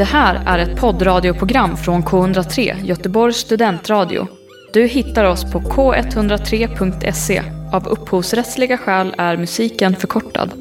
[0.00, 4.26] Det här är ett poddradioprogram från K103, Göteborgs studentradio.
[4.72, 7.42] Du hittar oss på k103.se.
[7.72, 10.52] Av upphovsrättsliga skäl är musiken förkortad.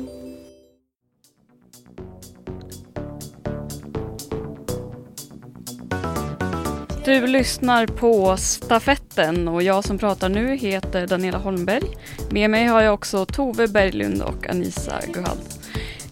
[7.05, 11.85] Du lyssnar på Stafetten och jag som pratar nu heter Daniela Holmberg.
[12.31, 15.58] Med mig har jag också Tove Berglund och Anisa Guhald.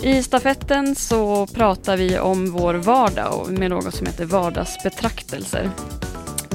[0.02, 5.70] I stafetten så pratar vi om vår vardag med något som heter vardagsbetraktelser.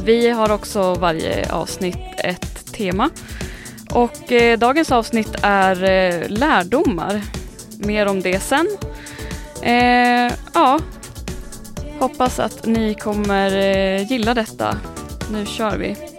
[0.05, 3.11] Vi har också varje avsnitt ett tema.
[3.91, 7.23] Och eh, dagens avsnitt är eh, lärdomar.
[7.79, 8.67] Mer om det sen.
[9.63, 10.79] Eh, ja,
[11.99, 14.77] hoppas att ni kommer eh, gilla detta.
[15.33, 16.12] Nu kör vi.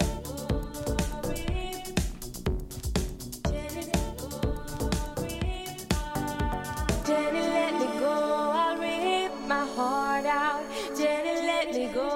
[10.53, 10.99] Out.
[10.99, 12.09] Jenny, let me go.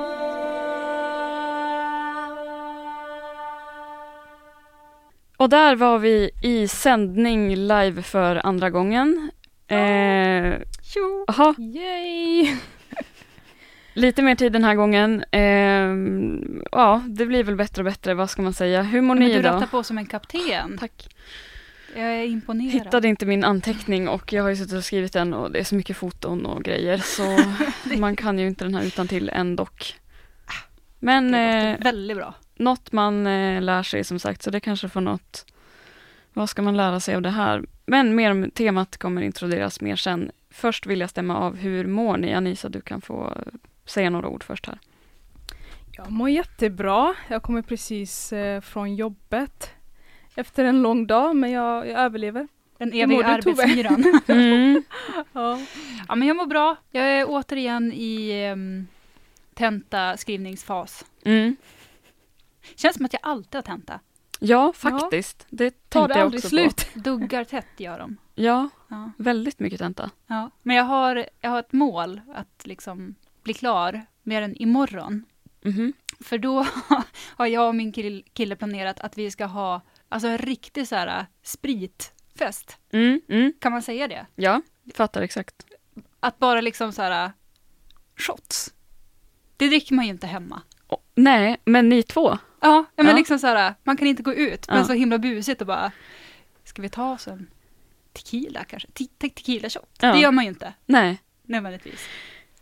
[5.38, 9.32] Och där var vi i sändning live för andra gången.
[9.68, 11.26] Eh, Tjo!
[11.28, 12.56] aha, Yay!
[13.94, 15.24] lite mer tid den här gången.
[15.32, 15.96] Eh,
[16.72, 18.82] ja, det blir väl bättre och bättre, vad ska man säga.
[18.82, 19.56] Hur mår Men ni du idag?
[19.56, 20.78] rattar på som en kapten.
[20.80, 21.16] Tack.
[21.98, 22.72] Jag är imponerad.
[22.72, 25.64] Hittade inte min anteckning och jag har ju suttit och skrivit den och det är
[25.64, 27.38] så mycket foton och grejer så
[27.98, 29.68] man kan ju inte den här utan till ändå.
[31.00, 32.34] Men Det eh, väldigt bra.
[32.56, 35.46] något man eh, lär sig som sagt, så det kanske får något.
[36.34, 37.66] Vad ska man lära sig av det här?
[37.86, 40.32] Men mer om temat kommer introduceras mer sen.
[40.50, 42.34] Först vill jag stämma av, hur mår ni?
[42.34, 43.38] Anisa, du kan få
[43.86, 44.80] säga några ord först här.
[45.92, 47.14] Jag mår jättebra.
[47.28, 49.72] Jag kommer precis eh, från jobbet
[50.38, 52.48] efter en lång dag, men jag, jag överlever.
[52.78, 54.22] Den eviga arbetsmyran.
[54.28, 54.84] Mm.
[55.34, 55.60] Ja.
[56.08, 56.76] ja, men jag mår bra.
[56.92, 58.88] Jag är återigen i um,
[59.54, 61.06] tenta skrivningsfas.
[61.26, 61.56] Mm.
[62.76, 64.00] Känns som att jag alltid har tenta.
[64.40, 65.46] Ja, faktiskt.
[65.50, 66.88] Det Tar tänkte det aldrig också slut?
[66.94, 68.16] Duggar tätt gör de.
[68.16, 68.22] på.
[68.36, 69.12] Ja, Ja.
[69.18, 70.10] väldigt mycket tenta.
[70.28, 70.50] Ja.
[70.64, 75.26] Men jag har, jag har ett mål att liksom bli klar mer än imorgon.
[75.62, 75.94] Mhm.
[76.20, 76.66] För då
[77.36, 80.96] har jag och min kill- kille planerat att vi ska ha alltså en riktig så
[80.96, 82.78] här spritfest.
[82.92, 83.54] Mm, mm.
[83.60, 84.26] Kan man säga det?
[84.36, 84.62] Ja,
[84.94, 85.56] fattar exakt.
[86.20, 87.32] Att bara liksom så här
[88.16, 88.74] shots.
[89.58, 90.62] Det dricker man ju inte hemma.
[90.88, 92.38] Oh, nej, men ni två?
[92.60, 93.14] Ja, men Ja.
[93.16, 94.84] liksom så här, man kan inte gå ut, men Ja.
[94.84, 95.92] så himla busigt och bara,
[96.64, 97.50] ska vi ta oss en
[98.14, 98.88] tequila kanske?
[98.92, 99.90] Te- te- tequila shot?
[100.02, 100.14] Ja.
[100.14, 101.22] Det gör man ju inte Nej.
[101.44, 102.02] nödvändigtvis.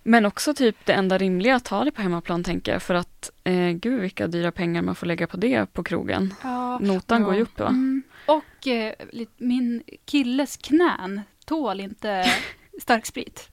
[0.07, 2.83] Men också typ det enda rimliga att ta det på hemmaplan tänker jag.
[2.83, 6.33] För att eh, gud vilka dyra pengar man får lägga på det på krogen.
[6.43, 6.79] Ja.
[6.79, 7.25] Notan Ja.
[7.25, 7.67] går ju upp va?
[7.67, 8.03] Mm.
[8.25, 8.93] Och eh,
[9.37, 12.25] min killes knän tål inte
[12.81, 13.49] stark sprit.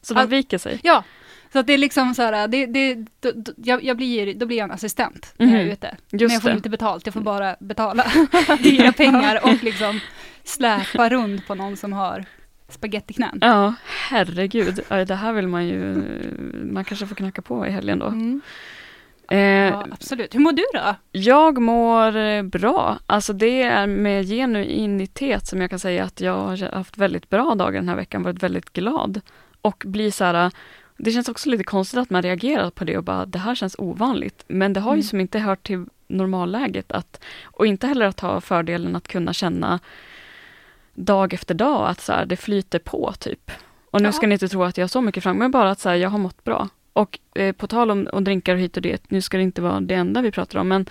[0.00, 0.80] Så de viker sig.
[0.82, 1.04] Ja,
[1.52, 4.64] så det är liksom så här, det, det, då, då, jag, blir, då blir jag
[4.64, 5.72] en assistent när jag är Mhm.
[5.72, 5.96] ute.
[6.10, 6.56] Men Just jag får det.
[6.56, 8.04] inte betalt, jag får bara betala
[8.62, 10.00] dyra pengar och liksom
[10.44, 12.24] släpa runt på någon som har
[12.68, 13.38] spagettiknän.
[13.40, 13.74] Ja,
[14.10, 14.80] herregud.
[15.06, 15.94] Det här vill man ju,
[16.72, 18.06] man kanske får knacka på i helgen då.
[18.06, 18.40] Mm.
[19.30, 20.34] Eh, Ja, absolut.
[20.34, 20.94] Hur mår du då?
[21.12, 22.98] Jag mår bra.
[23.06, 27.54] Alltså det är med genuinitet som jag kan säga att jag har haft väldigt bra
[27.54, 29.20] dagar den här veckan, varit väldigt glad.
[29.60, 30.50] Och blir så här,
[30.96, 33.76] det känns också lite konstigt att man reagerar på det och bara, det här känns
[33.78, 34.44] ovanligt.
[34.48, 35.02] Men det har ju Mm.
[35.02, 39.78] som inte hört till normalläget att, och inte heller att ha fördelen att kunna känna
[41.04, 43.50] dag efter dag att så här, det flyter på typ.
[43.90, 44.12] Och nu Ja.
[44.12, 45.96] ska ni inte tro att jag har så mycket fram, men bara att så här,
[45.96, 46.68] jag har mått bra.
[46.92, 49.80] Och eh, på tal om och drinkar hit och dit, nu ska det inte vara
[49.80, 50.86] det enda vi pratar om, men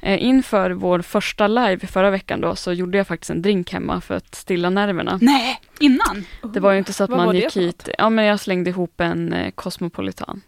[0.00, 4.00] eh, inför vår första live förra veckan då, så gjorde jag faktiskt en drink hemma
[4.00, 5.18] för att stilla nerverna.
[5.22, 6.24] Nej, innan?
[6.54, 8.70] Det var ju inte så att Vad man det gick hit, ja men jag slängde
[8.70, 10.40] ihop en eh, Cosmopolitan.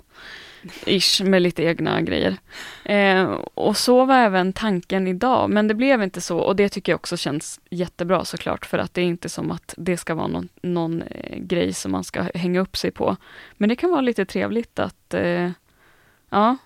[0.86, 2.36] Ish, med lite egna grejer.
[2.84, 3.24] Eh,
[3.54, 6.96] och så var även tanken idag, men det blev inte så och det tycker jag
[6.96, 10.48] också känns jättebra såklart för att det är inte som att det ska vara någon,
[10.62, 13.16] någon eh, grej som man ska hänga upp sig på.
[13.52, 15.50] Men det kan vara lite trevligt att, eh,
[16.30, 16.56] ja,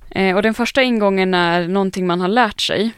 [0.10, 2.92] Eh, och den första ingången är någonting man har lärt sig.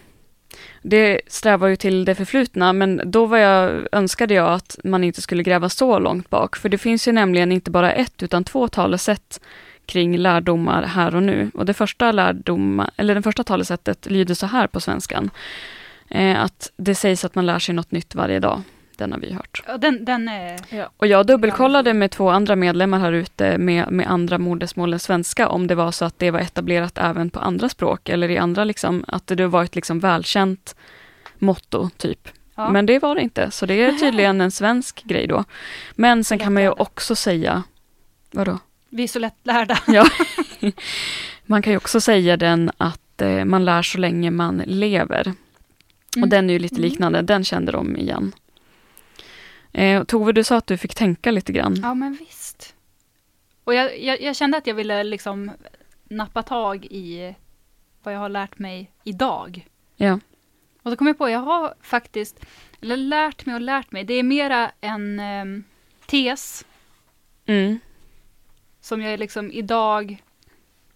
[0.81, 5.21] Det strävar ju till det förflutna, men då var jag, önskade jag att man inte
[5.21, 8.67] skulle gräva så långt bak, för det finns ju nämligen inte bara ett utan två
[8.67, 9.39] talesätt
[9.85, 11.51] kring lärdomar här och nu.
[11.53, 15.29] Och det första lärdom, eller det första talesättet lyder så här på svenskan.
[16.09, 18.61] Eh, att det sägs att man lär sig något nytt varje dag.
[19.03, 19.63] Den har vi hört.
[19.67, 20.59] Ja, den, den är...
[20.97, 25.47] Och jag dubbelkollade med två andra medlemmar här ute med, med andra modersmål än svenska
[25.50, 28.63] om det var så att det var etablerat även på andra språk eller i andra
[28.63, 30.75] liksom, att det var ett liksom välkänt
[31.39, 32.27] motto typ.
[32.55, 32.69] Ja.
[32.69, 35.44] Men det var det inte, så det är tydligen en svensk grej då.
[35.95, 37.63] Men sen kan man ju också säga,
[38.31, 38.59] vadå?
[38.89, 39.79] Vi är så lättlärda.
[39.88, 40.05] Ja.
[41.45, 45.33] man kan ju också säga den att eh, man lär så länge man lever.
[46.09, 46.29] Och Mm.
[46.29, 48.31] den är ju lite liknande, den kände de igen.
[49.74, 51.75] Eh, Tove, du sa att du fick tänka lite grann.
[51.81, 52.75] Ja, men visst.
[53.64, 55.52] Och jag, jag, jag kände att jag ville liksom
[56.04, 57.36] nappa tag i
[58.04, 59.68] vad jag har lärt mig idag.
[59.96, 60.20] Ja.
[60.84, 62.46] Och så kom jag på, jag har faktiskt,
[62.81, 65.64] eller lärt mig och lärt mig, det är mera en em,
[66.06, 66.66] tes
[67.46, 67.80] Mm.
[68.81, 70.24] som jag liksom idag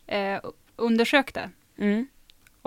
[0.07, 0.39] eh,
[0.75, 2.07] undersökte Mm.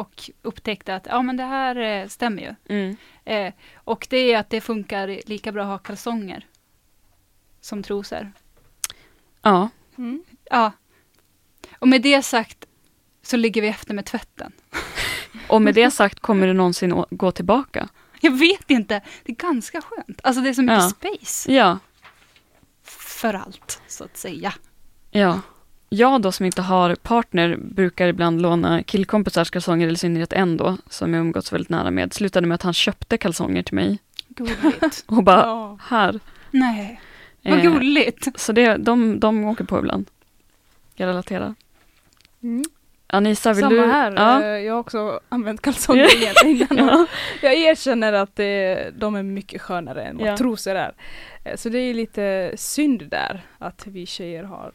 [0.00, 2.55] Och upptäckte att ja men det här eh, stämmer ju.
[2.76, 2.97] Mm.
[3.25, 6.47] Eh, och det är att det funkar lika bra att ha kalsonger
[7.61, 8.32] som trosor.
[9.43, 9.69] Ja.
[9.99, 10.25] Mm.
[10.50, 10.73] Ja.
[11.79, 12.67] Och med det sagt
[13.23, 14.52] så ligger vi efter med tvätten.
[15.49, 17.88] Och med det sagt, kommer du någonsin gå tillbaka?
[18.20, 20.20] Jag vet inte, det är ganska skönt.
[20.23, 20.88] Alltså det är så mycket Ja.
[20.91, 21.79] space Ja.
[22.82, 24.55] för allt, så att säga.
[25.11, 25.41] Ja.
[25.92, 30.56] Jag då som inte har partner brukar ibland låna killkompisars kalsonger, eller i synnerhet en
[30.56, 32.12] då, som jag umgåtts väldigt nära med.
[32.12, 33.98] Slutade med att han köpte kalsonger till mig
[34.28, 35.04] Gulligt.
[35.06, 35.78] och bara, Ja.
[35.82, 36.20] här.
[36.50, 37.00] Nej,
[37.42, 38.40] vad Eh, gulligt.
[38.40, 40.06] Så det, de, de åker på ibland.
[40.94, 41.54] Jag relaterar.
[42.42, 42.64] Mm.
[43.06, 43.87] Anissa, vill Samma du?
[43.87, 44.42] här, Ja.
[44.42, 46.87] eh, jag har också använt kalsonger egentligen.
[46.88, 47.06] Ja.
[47.42, 50.37] Jag erkänner att det, de är mycket skönare än vad Ja.
[50.37, 50.92] trosor är.
[51.44, 54.72] Eh, Så det är lite synd där att vi tjejer har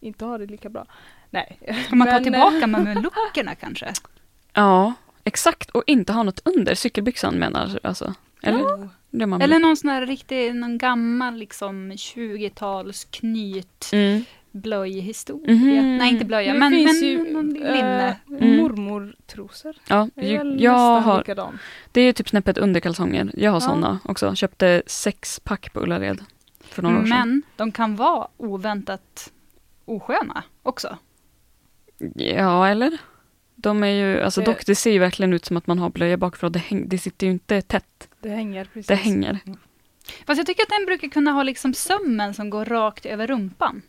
[0.00, 0.86] inte har det lika bra.
[1.30, 1.58] Nej.
[1.86, 3.92] Ska man ta Men, eh, tillbaka mameluckerna kanske?
[4.52, 4.94] ja,
[5.24, 5.70] exakt.
[5.70, 8.14] Och inte ha något under cykelbyxan menar alltså.
[8.42, 8.88] Eller?
[9.10, 14.24] Det man Eller någon sån här riktig, någon gammal liksom 20-tals knyt Mm.
[14.52, 15.54] blöjhistoria.
[15.54, 15.96] Mhm.
[15.98, 18.16] Nej, inte blöja, men, finns men ju, någon eh, linne.
[18.28, 18.56] Mm.
[18.56, 19.76] Mormortrosor.
[19.88, 21.58] Ja, Det är ju, jag har, likadan.
[21.92, 23.30] det är ju typ snäppet under kalsonger.
[23.34, 23.60] Jag har Ja.
[23.60, 24.34] sådana också.
[24.34, 26.24] Köpte sex pack på Ullared
[26.60, 27.08] för några år sedan.
[27.18, 29.32] Men de kan vara oväntat
[29.90, 30.98] osköna också.
[32.14, 32.98] Ja, eller?
[33.54, 35.90] De är ju, alltså Det- dock det ser ju verkligen ut som att man har
[35.90, 36.52] blöja bakifrån.
[36.52, 38.08] Det, häng, det sitter ju inte tätt.
[38.20, 38.86] Det hänger precis.
[38.86, 39.38] Det hänger.
[40.26, 43.82] Fast jag tycker att den brukar kunna ha liksom sömmen som går rakt över rumpan.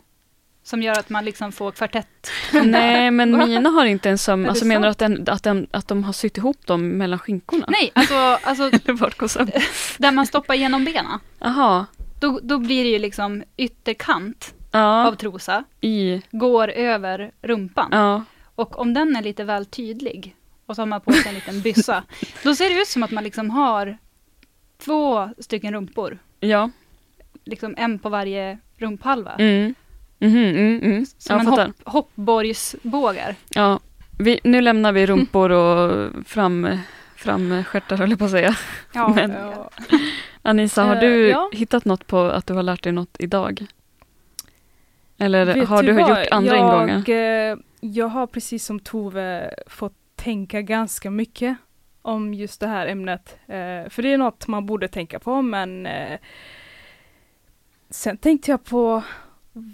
[0.64, 2.30] Som gör att man liksom får kvartett.
[2.64, 4.46] Nej, men mina har inte en söm.
[4.50, 7.66] Alltså menar du att, den, att, den, att de har sytt ihop dem mellan skinkorna?
[7.70, 8.70] Nej, alltså, alltså
[9.98, 11.20] där man stoppar igenom benen.
[11.40, 11.86] Jaha.
[12.20, 16.22] Då, då blir det ju liksom ytterkant Ja, av trosa, i.
[16.32, 17.88] går över rumpan.
[17.92, 18.24] Ja.
[18.56, 20.36] Och om den är lite väl tydlig
[20.66, 22.04] och så har man på sig en liten byssa,
[22.44, 23.98] då ser det ut som att man liksom har
[24.78, 26.20] två stycken rumpor.
[26.40, 26.70] Ja.
[27.46, 29.32] Liksom en på varje rumphalva.
[29.40, 29.76] Mm.
[30.20, 31.06] Mhm, mm, mm.
[31.06, 31.66] Som Jag en fattar.
[31.66, 33.36] hopp, hoppborgsbågar.
[33.50, 33.80] Ja.
[34.20, 36.78] Vi, nu lämnar vi rumpor och fram,
[37.16, 38.56] framstjärtar höll jag på att säga.
[38.94, 39.70] Ja, Men- Ja.
[40.42, 41.50] Anissa, har Eh, du ja.
[41.54, 43.66] hittat något på att du har lärt dig något idag?
[45.22, 46.10] Eller Vet har du vad?
[46.10, 47.10] gjort andra jag, ingångar?
[47.10, 51.58] eh, Jag har precis som Tove fått tänka ganska mycket
[52.02, 53.38] om just det här ämnet.
[53.48, 56.20] Eh, för det är något man borde tänka på men eh,
[57.90, 59.04] sen tänkte jag på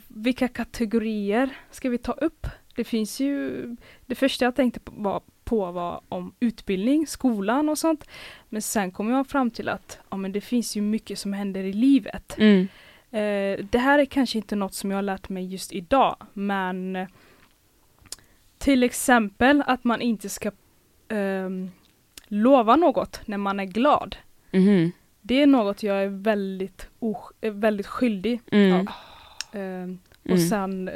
[0.08, 2.48] vilka kategorier ska vi ta upp?
[2.76, 3.66] Det finns ju,
[4.06, 8.08] det första jag tänkte på var, på var om utbildning, skolan och sånt.
[8.50, 11.64] Men sen kom jag fram till att ja, men det finns ju mycket som händer
[11.64, 12.36] i livet.
[12.38, 12.68] Mm.
[13.12, 16.96] Eh, det här är kanske inte något som jag har lärt mig just idag, men
[16.96, 17.08] eh,
[18.58, 20.52] till exempel att man inte ska
[21.10, 21.70] ehm,
[22.28, 24.16] lova något när man är glad.
[24.52, 24.92] Mhm.
[25.22, 26.88] Det är något jag är väldigt,
[27.42, 28.42] väldigt skyldig.
[28.52, 28.88] Mm.
[29.52, 30.50] Ehm, och Mm.
[30.50, 30.94] sen, eh,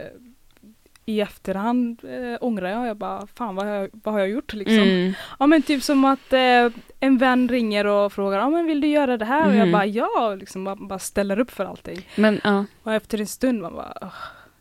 [1.05, 4.53] i efterhand eh, ångrar jag, jag bara fan vad har jag, vad har jag gjort
[4.53, 4.77] liksom.
[4.77, 5.13] Mm.
[5.39, 8.87] Ja men typ som att eh, en vän ringer och frågar, ja men vill du
[8.87, 9.47] göra det här?
[9.49, 9.71] Och jag Mhm.
[9.71, 12.07] bara ja, liksom bara, bara ställer upp för allting.
[12.15, 12.65] Men, ja.
[12.83, 14.13] Och efter en stund man bara, "Ugh."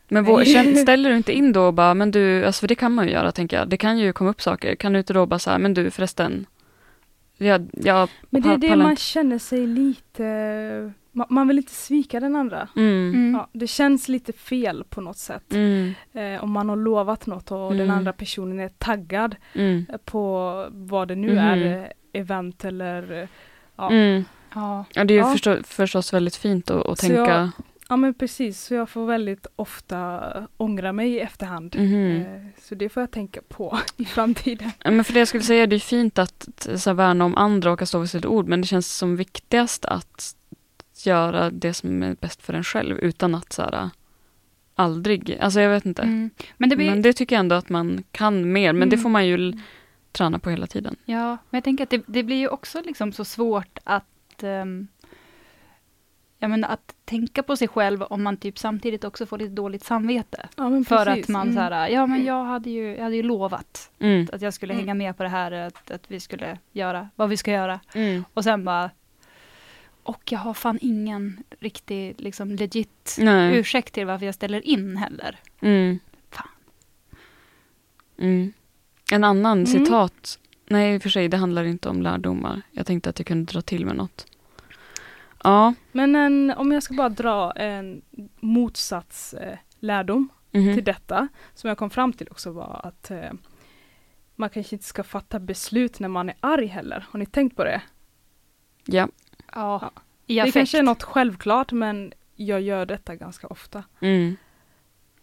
[0.07, 0.43] men vår,
[0.83, 3.11] ställer du inte in då och bara, men du, alltså för det kan man ju
[3.13, 3.69] göra tänker jag.
[3.69, 4.75] Det kan ju komma upp saker.
[4.75, 6.45] Kan du inte då bara så här, men du förresten.
[7.37, 12.19] Jag, jag Men det är det man känner sig lite, man, man vill inte svika
[12.19, 12.67] den andra.
[12.75, 13.09] Mm.
[13.13, 13.33] Mm.
[13.33, 15.51] Ja, det känns lite fel på något sätt.
[15.53, 15.93] Mm.
[16.13, 17.97] Eh, om man har lovat något och den Mm.
[17.97, 19.85] andra personen är taggad Mm.
[19.89, 21.37] eh, på vad det nu Mhm.
[21.37, 23.27] är, eh, event eller eh,
[23.75, 23.89] ja.
[23.91, 24.25] Mm.
[24.55, 24.85] Ja.
[24.93, 25.31] Ja, det är ju Ja.
[25.31, 27.31] förstå, förstås väldigt fint att, att Så tänka.
[27.31, 27.49] jag-
[27.89, 30.21] Ja men precis, så jag får väldigt ofta
[30.57, 31.75] ångra mig i efterhand.
[31.79, 32.21] Mhm.
[32.21, 34.71] Eh, Så det får jag tänka på i framtiden.
[34.83, 37.35] Ja, Men för det jag skulle säga, det är fint att så här, värna om
[37.37, 40.35] andra och att stå för sitt ord, men det känns som viktigast att
[41.05, 43.89] göra det som är bäst för en själv utan att så här,
[44.75, 46.01] aldrig, alltså jag vet inte.
[46.01, 46.29] Mm.
[46.57, 49.03] Men det blir, Men det tycker jag ändå att man kan mer, men det Mm.
[49.03, 49.53] får man ju
[50.11, 50.95] träna på hela tiden.
[51.05, 54.87] Ja, men jag tänker att det, det blir ju också liksom så svårt att um,
[56.39, 59.83] jag menar, att tänka på sig själv om man typ samtidigt också får lite dåligt
[59.83, 60.49] samvete.
[60.57, 61.55] Ja, men För att man Mm.
[61.55, 64.27] så här, ja men jag hade ju, jag hade ju lovat Mm.
[64.33, 64.85] att jag skulle Mm.
[64.85, 67.79] hänga med på det här, att, att vi skulle göra vad vi ska göra.
[67.93, 68.23] Mm.
[68.33, 68.89] Och sen bara,
[70.03, 73.57] och jag har fan ingen riktig liksom legit Nej.
[73.57, 75.39] ursäkt till varför jag ställer in heller.
[75.61, 75.99] Mm.
[76.29, 76.47] Fan.
[78.17, 78.53] Mm.
[79.11, 79.65] En annan Mm.
[79.65, 82.61] citat, nej i och för sig det handlar inte om lärdomar.
[82.71, 84.25] Jag tänkte att jag kunde dra till med något.
[85.43, 85.73] Ja.
[85.91, 88.01] Men en, om jag ska bara dra en
[88.39, 90.75] motsatslärdom eh, lärdom mhm.
[90.75, 93.31] till detta, som jag kom fram till också var att eh,
[94.35, 97.05] man kanske inte ska fatta beslut när man är arg heller.
[97.11, 97.81] Har ni tänkt på det?
[98.85, 99.07] Ja.
[99.53, 99.91] Ja,
[100.27, 104.35] i det kanske är något självklart men jag gör detta ganska ofta Mm.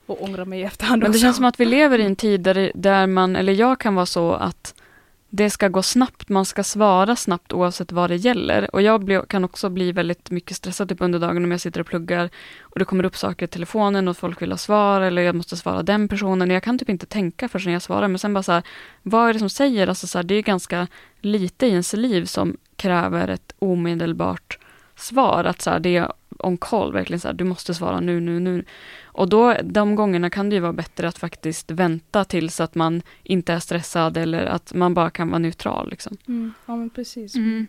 [0.06, 1.20] och ångrar mig i efterhand Men det också.
[1.22, 4.06] känns som att vi lever i en tid där, där man, eller jag kan vara
[4.06, 4.74] så att
[5.30, 8.74] det ska gå snabbt, man ska svara snabbt oavsett vad det gäller.
[8.74, 11.80] Och jag blir, kan också bli väldigt mycket stressad typ under dagen om jag sitter
[11.80, 12.30] och pluggar
[12.60, 15.56] och det kommer upp saker i telefonen och folk vill ha svar eller jag måste
[15.56, 16.50] svara den personen.
[16.50, 18.62] Jag kan typ inte tänka förrän jag svarar men sen bara så här,
[19.02, 19.86] vad är det som säger?
[19.86, 20.86] Alltså så här, det är ganska
[21.20, 24.58] lite i ens liv som kräver ett omedelbart
[24.96, 25.44] svar.
[25.44, 28.40] Att så här, det är on call, verkligen så här, du måste svara nu, nu,
[28.40, 28.64] nu.
[29.04, 33.02] Och då, de gångerna kan det ju vara bättre att faktiskt vänta tills att man
[33.22, 35.90] inte är stressad eller att man bara kan vara neutral.
[35.90, 36.16] Liksom.
[36.28, 37.34] Mm, ja men precis.
[37.34, 37.66] Mm.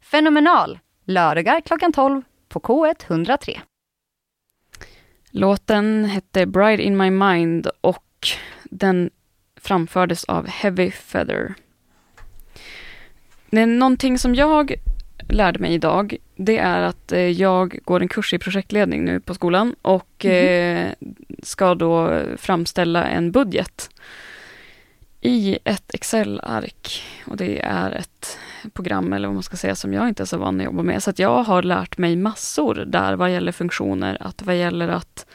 [0.00, 0.78] Fenomenal!
[1.04, 3.60] Lördagar klockan 12 på K103.
[5.30, 8.28] Låten hette Bride in my mind och
[8.64, 9.10] den
[9.60, 11.54] framfördes av Heavy Feather.
[13.50, 14.74] Någonting som jag
[15.28, 19.34] lärde mig idag, det är att eh, jag går en kurs i projektledning nu på
[19.34, 20.92] skolan och eh,
[21.42, 23.90] ska då framställa en budget
[25.22, 27.02] i ett Excel-ark.
[27.26, 28.38] Och det är ett
[28.72, 31.02] program, eller vad man ska säga, som jag inte är så van att jobba med.
[31.02, 35.26] Så att jag har lärt mig massor där vad gäller funktioner, att vad gäller att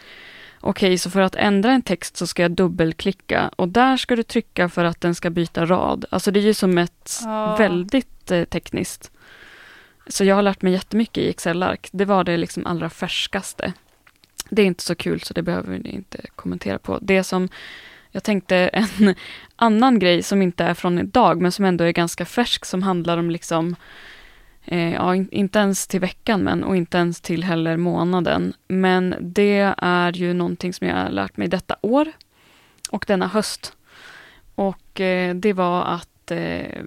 [0.60, 4.24] Okej, så för att ändra en text så ska jag dubbelklicka och där ska du
[4.24, 6.06] trycka för att den ska byta rad.
[6.10, 7.56] Alltså det är ju som ett Ja.
[7.56, 9.12] väldigt eh, tekniskt.
[10.08, 11.90] Så jag har lärt mig jättemycket i Excel-ark.
[11.92, 13.74] Det var det liksom allra färskaste.
[14.50, 17.00] Det är inte så kul så det behöver ni inte kommentera på.
[17.02, 17.50] Det som
[18.18, 19.16] jag tänkte en
[19.56, 23.18] annan grej som inte är från idag men som ändå är ganska färsk som handlar
[23.18, 23.76] om liksom
[24.66, 28.54] eh, ja, inte ens till veckan men och inte ens till heller månaden.
[28.68, 32.12] Men det är ju någonting som jag har lärt mig detta år
[32.90, 33.74] och denna höst.
[34.56, 36.84] Och eh, det var att eh,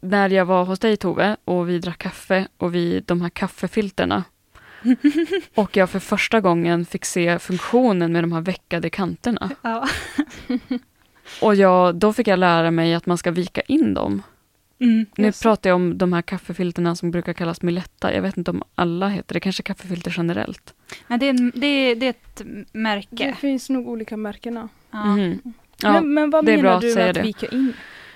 [0.00, 4.24] när jag var hos dig Tove och vi drack kaffe och vi de här kaffefilterna
[5.54, 9.50] och jag för första gången fick se funktionen med de här veckade kanterna.
[9.62, 9.88] Ja.
[11.42, 14.22] Och jag, då fick jag lära mig att man ska vika in dem.
[14.78, 15.06] Mm.
[15.16, 18.14] Nu pratar jag om de här kaffefilterna som brukar kallas Milletta.
[18.14, 19.40] Jag vet inte om alla heter det.
[19.40, 20.74] Kanske kaffefilter generellt.
[21.06, 23.26] Nej, det, är, det, är, det är ett märke.
[23.26, 24.68] Det finns nog olika märkena.
[24.90, 25.04] Ja.
[25.04, 25.54] Mhm.
[25.82, 27.22] Ja, men, men vad menar att du att det.
[27.22, 27.72] vika in?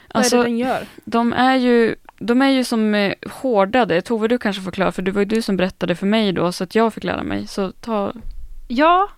[0.08, 0.86] Vad är alltså, det den gör?
[1.04, 4.02] de är ju de är ju som eh, hårdade.
[4.02, 6.52] Tove, du kanske får förklara, för det var ju du som berättade för mig då,
[6.52, 7.46] så att jag fick lära mig.
[7.46, 8.12] Så ta...
[8.68, 9.08] Ja,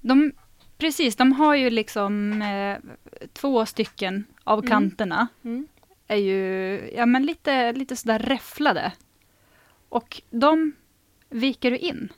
[0.00, 0.32] de,
[0.78, 1.16] precis.
[1.16, 2.76] De har ju liksom eh,
[3.32, 4.70] två stycken av Mm.
[4.70, 5.28] kanterna.
[5.44, 5.66] Mm.
[6.08, 8.92] Är ju ja, men lite, lite sådär räfflade.
[9.88, 10.72] Och de
[11.30, 12.08] viker du in.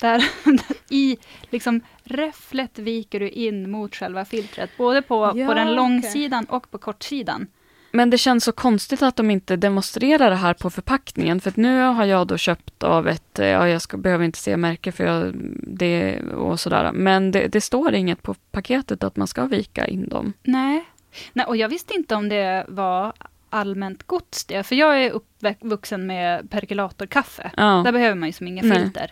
[0.00, 0.24] Där
[0.88, 1.16] i
[1.50, 6.70] liksom räfflet viker du in mot själva filtret, både på, Ja, på den långsidan och
[6.70, 7.46] på kortsidan.
[7.90, 11.40] Men det känns så konstigt att de inte demonstrerar det här på förpackningen.
[11.40, 14.56] För nu har jag då köpt av ett, eh, ja jag ska, behöver inte se
[14.56, 16.92] märke för jag, det och sådär.
[16.92, 20.32] Men det, det står inget på paketet att man ska vika in dem.
[20.42, 20.84] Nej.
[21.32, 23.12] Nej, och jag visste inte om det var
[23.50, 27.50] allmänt gods det, för jag är uppvuxen med perkulatorkaffe.
[27.56, 27.82] Ja.
[27.84, 29.10] Där behöver man ju som inga Nej.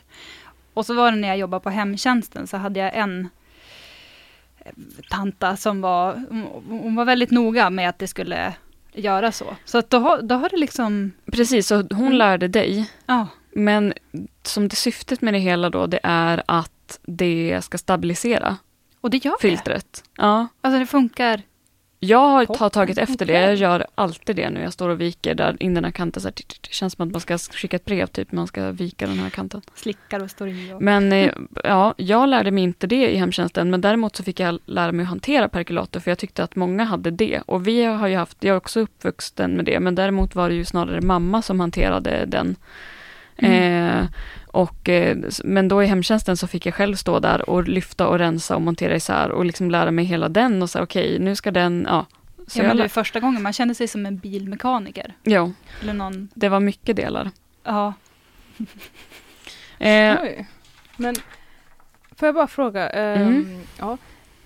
[0.76, 3.28] Och så var det när jag jobbade på hemtjänsten, så hade jag en
[4.58, 4.72] eh,
[5.10, 6.22] tanta som var,
[6.68, 8.54] hon- var väldigt noga med att det skulle
[8.92, 9.56] göra så.
[9.64, 12.12] Så att då, har- då har det liksom, Precis, så hon Mm.
[12.12, 12.90] lärde dig.
[13.06, 13.92] ja, Men
[14.42, 18.56] som det syftet med det hela då, det är att det ska stabilisera
[19.00, 19.48] och det gör det.
[19.48, 20.04] filtret.
[20.16, 20.48] Ja.
[20.60, 21.42] Alltså det funkar.
[22.06, 23.40] Jag har, tagit efter det.
[23.40, 24.60] Jag gör alltid det nu.
[24.60, 26.22] Jag står och viker där in den här kanten.
[26.22, 28.32] Så här, det känns som att man ska skicka ett brev, typ.
[28.32, 29.62] Man ska vika den här kanten.
[29.74, 30.82] Slickar och står i och...
[30.82, 31.32] Men eh,
[31.64, 33.70] ja, jag lärde mig inte det i hemtjänsten.
[33.70, 36.00] Men däremot så fick jag lära mig att hantera perkulator.
[36.00, 37.40] För jag tyckte att många hade det.
[37.46, 39.80] Och vi har ju haft, jag är också uppvuxen med det.
[39.80, 42.56] Men däremot var det ju snarare mamma som hanterade den.
[43.38, 44.04] Eh,
[44.46, 48.18] och, eh, men då i hemtjänsten så fick jag själv stå där och lyfta och
[48.18, 51.50] rensa och montera isär och liksom lära mig hela den och säga okej, nu ska
[51.50, 52.06] den, ja.
[52.46, 55.14] Så ja, men det är första gången man känner sig som en bilmekaniker.
[55.24, 55.52] Jo,
[55.82, 57.30] Eller någon, det var mycket delar.
[57.64, 57.92] ja.
[59.78, 60.46] Eh, Oj.
[60.96, 61.14] Men
[62.16, 62.88] får jag bara fråga?
[62.88, 63.60] ehm, Mm.
[63.78, 63.98] ja,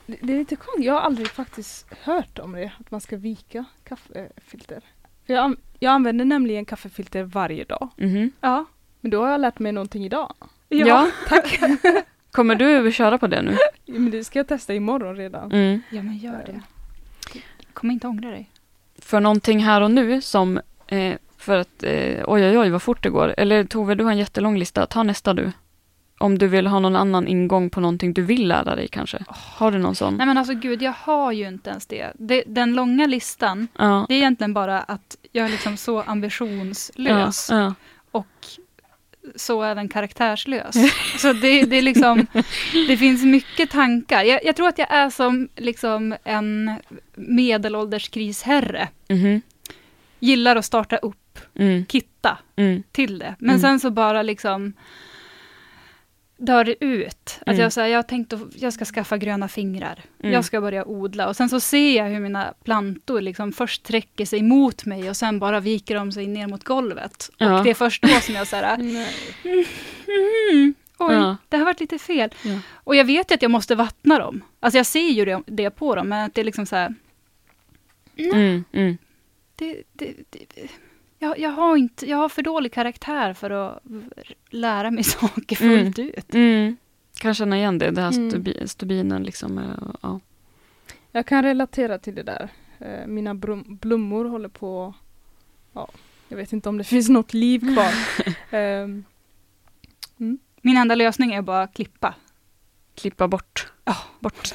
[0.07, 0.85] det, är lite konstigt.
[0.85, 4.83] Jag har aldrig faktiskt hört om det, att man ska vika kaffefilter.
[5.27, 7.89] Jag, an- jag använder nämligen kaffefilter varje dag.
[7.97, 8.31] mhm.
[8.41, 8.65] Ja.
[9.01, 10.35] Men då har jag lärt mig någonting idag.
[10.69, 11.09] ja.
[11.29, 11.61] tack.
[12.31, 13.57] Kommer du köra på det nu?
[13.87, 15.53] Men det ska jag testa imorgon redan.
[15.53, 15.83] Mm.
[15.91, 16.61] Ja, men gör det.
[17.73, 18.51] Kommer inte ångra dig.
[18.99, 23.03] För någonting här och nu som, eh, för att, eh, oj oj oj vad fort
[23.03, 23.35] det går.
[23.37, 24.87] Eller Tove, du har en jättelång lista.
[24.87, 25.53] Ta nästa du.
[26.19, 29.19] Om du vill ha någon annan ingång på någonting du vill lära dig kanske.
[29.29, 30.17] Har du någon sån?
[30.17, 32.13] Nej men alltså gud, jag har ju inte ens det.
[32.15, 34.07] det den långa listan, Ja.
[34.09, 37.49] det är egentligen bara att jag är liksom så ambitionslös.
[37.51, 37.75] Ja, ja.
[38.11, 38.27] Och
[39.37, 40.75] så även karaktärslös.
[41.19, 42.27] så det, det är liksom,
[42.89, 44.23] det finns mycket tankar.
[44.25, 46.71] Jag, jag tror att jag är som liksom en
[47.15, 48.89] medelålders krisherre.
[49.09, 49.43] Mhm.
[50.19, 51.17] Gillar att starta upp,
[51.59, 51.87] Mm.
[51.87, 52.83] kitta Mm.
[52.93, 53.35] till det.
[53.39, 53.61] Men Mm.
[53.61, 54.73] sen så bara liksom
[56.41, 57.39] dör det ut.
[57.41, 57.61] Att Mm.
[57.61, 60.03] jag, så här, jag tänkte att jag ska skaffa gröna fingrar.
[60.23, 60.33] Mm.
[60.35, 61.29] Jag ska börja odla.
[61.29, 65.17] Och sen så ser jag hur mina plantor liksom först sträcker sig mot mig och
[65.17, 67.31] sen bara viker de sig ner mot golvet.
[67.39, 67.59] Ja.
[67.59, 69.67] Och det är först då som jag säger Nej.
[70.53, 71.37] mm, oj, Ja.
[71.49, 72.35] det har varit lite fel.
[72.45, 72.59] Ja.
[72.75, 74.43] Och jag vet ju att jag måste vattna dem.
[74.61, 76.95] Alltså jag ser ju det, det på dem, men att det är liksom så här,
[78.17, 78.65] Mm.
[78.73, 78.99] Mm.
[79.57, 80.47] det, det, det,
[81.23, 83.83] jag, jag, har inte, jag har för dålig karaktär för att
[84.51, 86.35] lära mig saker fullt ut.
[86.35, 86.77] Mm.
[87.21, 88.31] Kan känna igen det, det här Mm.
[88.31, 89.59] stubi, stubinen liksom.
[89.59, 89.65] eh,
[90.03, 90.21] Ja.
[91.13, 92.49] Jag kan relatera till det där.
[92.79, 94.95] Eh, Mina blommor håller på...
[95.73, 95.89] Ja,
[96.29, 97.93] jag vet inte om det finns något liv kvar.
[98.59, 99.05] Ehm,
[100.63, 102.15] Min enda lösning är bara att klippa.
[102.95, 103.73] Klippa bort.
[103.85, 103.97] Ja.
[104.21, 104.49] bort.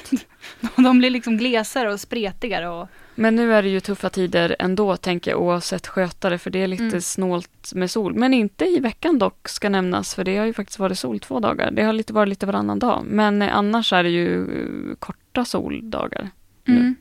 [0.76, 2.68] De blir liksom glesare och spretigare.
[2.68, 6.62] Och, Men nu är det ju tuffa tider ändå, tänker jag, oavsett skötare, för det
[6.62, 7.00] är lite Mm.
[7.00, 8.14] snålt med sol.
[8.14, 11.40] Men inte i veckan dock, ska nämnas, för det har ju faktiskt varit sol två
[11.40, 11.70] dagar.
[11.70, 13.04] Det har lite varit lite varannan dag.
[13.06, 14.42] Men eh, annars är det ju
[14.90, 16.30] eh, korta soldagar.
[16.64, 16.74] Nu.
[16.76, 16.94] mm.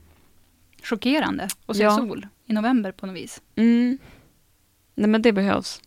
[0.83, 1.97] Chockerande att se Ja.
[1.97, 3.41] sol i november på något vis.
[3.55, 3.97] Mm.
[4.95, 5.81] Nej, men det behövs.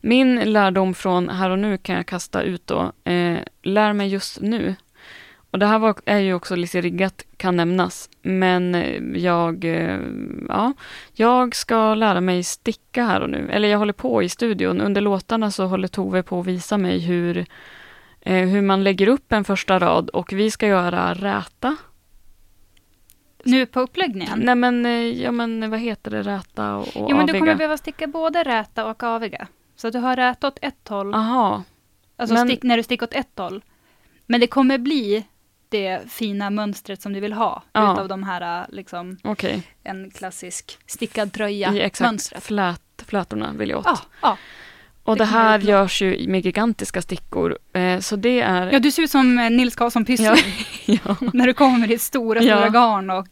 [0.00, 2.92] Min lärdom från här och nu kan jag kasta ut då.
[3.04, 4.74] Eh, lär mig just nu.
[5.52, 8.10] Och det här var, är ju också lite riggat, kan nämnas.
[8.22, 10.00] Men eh, jag, eh,
[10.48, 10.72] ja,
[11.12, 13.48] jag ska lära mig sticka här och nu.
[13.50, 14.80] Eller jag håller på i studion.
[14.80, 17.46] Under låtarna så håller Tove på att visa mig hur,
[18.20, 21.76] eh, hur man lägger upp en första rad och vi ska göra räta.
[23.44, 24.40] Nu på uppläggningen?
[24.44, 24.84] Nej men,
[25.20, 27.38] ja men vad heter det, räta och, och Jo, men du aviga?
[27.38, 29.46] kommer behöva sticka både räta och aviga.
[29.76, 31.62] Så du har räta åt ett håll, Aha,
[32.16, 33.64] alltså men- stick, när du sticker åt ett håll.
[34.26, 35.24] Men det kommer bli
[35.72, 37.62] det fina mönstret som du vill ha.
[37.72, 37.92] Ja.
[37.92, 39.62] Utav de här, liksom, okej.
[39.84, 42.42] en klassisk stickad I tröja-mönstret.
[42.44, 43.86] flät, flätorna vill jag åt.
[43.86, 44.36] Ja, ja.
[45.02, 47.58] och det det här görs ju med gigantiska stickor.
[47.72, 48.72] Eh, så det är...
[48.72, 50.54] ja, du ser ut som eh, Nils Karlsson Pyssling.
[51.04, 53.28] ja, När du kommer ditt stora, stora garn och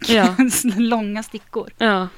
[0.80, 1.70] långa stickor.
[1.78, 2.08] ja.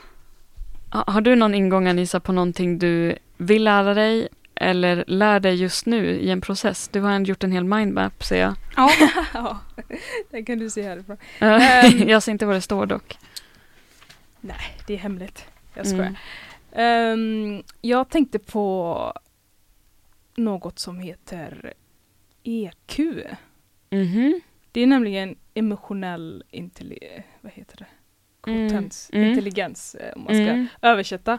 [0.92, 4.28] Ha- Har du någon ingång Anissa på någonting du vill lära dig
[4.62, 6.88] eller lär dig just nu i en process?
[6.88, 8.54] Du har gjort en hel mindmap ser jag.
[8.76, 8.90] Ja,
[9.34, 9.58] ja,
[10.30, 11.16] det kan du se härifrån.
[11.40, 12.08] Ehm.
[12.08, 13.18] jag ser inte vad det står dock.
[14.40, 15.44] Nej, det är hemligt.
[15.74, 16.14] Jag skojar.
[16.72, 17.52] Mm.
[17.56, 19.12] Ehm, jag tänkte på
[20.36, 21.72] något som heter
[22.42, 22.98] EQ.
[23.90, 24.40] Mhm.
[24.72, 27.86] Det är nämligen emotionell intelli- vad heter det?
[28.50, 29.28] Mm, Kompetens, mm.
[29.30, 30.66] intelligens eh, om man ska Mm.
[30.82, 31.38] översätta.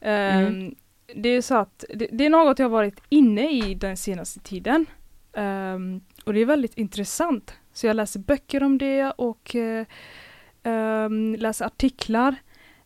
[0.00, 0.74] Mm.
[1.14, 4.86] Det är så att det, det är något jag varit inne i den senaste tiden.
[5.32, 7.54] Ehm, och det är väldigt intressant.
[7.72, 9.86] Så jag läser böcker om det och eh,
[10.62, 12.36] ehm, läser artiklar.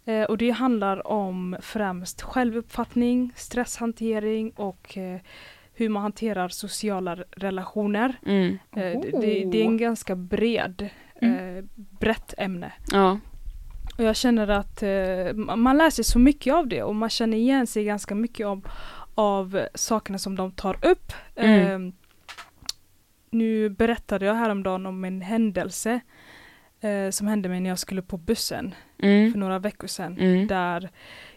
[0.05, 5.21] Eh, och det handlar om främst självuppfattning, stresshantering och eh,
[5.75, 8.19] hur man hanterar sociala relationer.
[8.27, 8.59] Mm.
[8.77, 10.89] Eh, det, det, är en ganska bred,
[11.23, 12.73] eh, brett ämne.
[12.93, 13.19] Ja.
[13.99, 17.11] Och jag känner att eh, ma- man lär sig så mycket av det och man
[17.11, 18.69] känner igen sig ganska mycket av,
[19.15, 21.13] av sakerna som de tar upp.
[21.35, 21.87] Mm.
[21.89, 21.93] Eh,
[23.31, 26.01] nu berättade jag häromdagen om en händelse
[26.81, 29.33] eh, som hände mig när jag skulle på bussen för Mm.
[29.41, 30.19] några veckor sedan.
[30.19, 30.47] Mm.
[30.47, 30.91] Där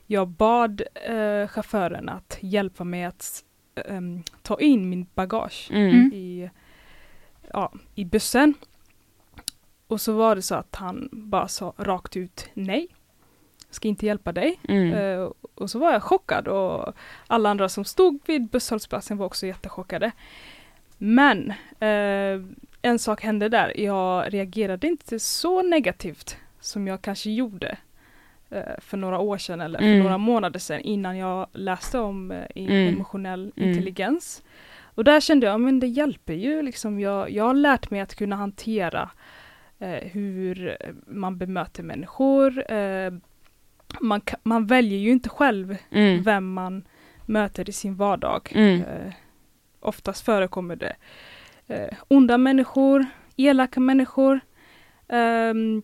[0.08, 3.44] jag bad eh, chauffören att hjälpa mig att
[3.88, 5.70] ehm, ta in min bagage.
[5.74, 6.12] Mm.
[6.14, 6.50] i,
[7.54, 8.54] ja, i bussen.
[9.90, 12.88] Och så var det så att han bara sa rakt ut nej.
[13.70, 14.60] Ska inte hjälpa dig.
[14.68, 14.94] Mm.
[14.94, 16.94] Eh, och så var jag chockad och
[17.28, 20.12] alla andra som stod vid busshållplatsen var också jättechockade.
[20.98, 21.50] Men
[21.80, 22.42] eh,
[22.82, 23.80] en sak hände där.
[23.80, 27.78] Jag reagerade inte så negativt som jag kanske gjorde
[28.50, 30.00] eh, för några år sedan eller för Mm.
[30.00, 32.88] några månader sedan innan jag läste om Mm.
[32.94, 33.70] emotionell Mm.
[33.70, 34.44] intelligens.
[34.96, 37.00] Och där kände jag, men det hjälper ju liksom.
[37.00, 39.10] Jag, jag har lärt mig att kunna hantera
[39.88, 42.72] hur man bemöter människor.
[42.72, 43.14] Eh,
[44.00, 46.24] man, man väljer ju inte själv Mm.
[46.24, 46.84] vem man
[47.26, 48.52] möter i sin vardag.
[48.56, 48.82] Mm.
[48.82, 49.14] Eh,
[49.80, 50.96] oftast förekommer det
[51.68, 53.06] eh, onda människor,
[53.38, 54.40] elaka människor.
[55.08, 55.82] Ehm,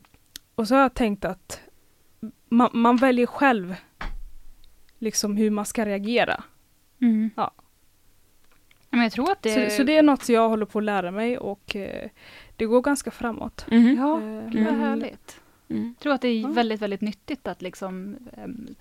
[0.55, 1.61] och så har jag tänkt att
[2.49, 3.75] man, man väljer själv
[4.99, 6.43] liksom hur man ska reagera.
[7.01, 7.29] Mm.
[7.35, 7.51] Ja.
[8.89, 9.69] Men jag tror att det...
[9.69, 12.09] Så, så det är något jag håller på att lära mig och eh,
[12.55, 13.65] det går ganska framåt.
[13.71, 13.95] Mhm.
[13.97, 14.15] Ja,
[14.51, 15.41] det var men- härligt.
[15.69, 15.87] Mm.
[15.87, 18.75] Jag tror att det är väldigt, väldigt nyttigt att liksom em,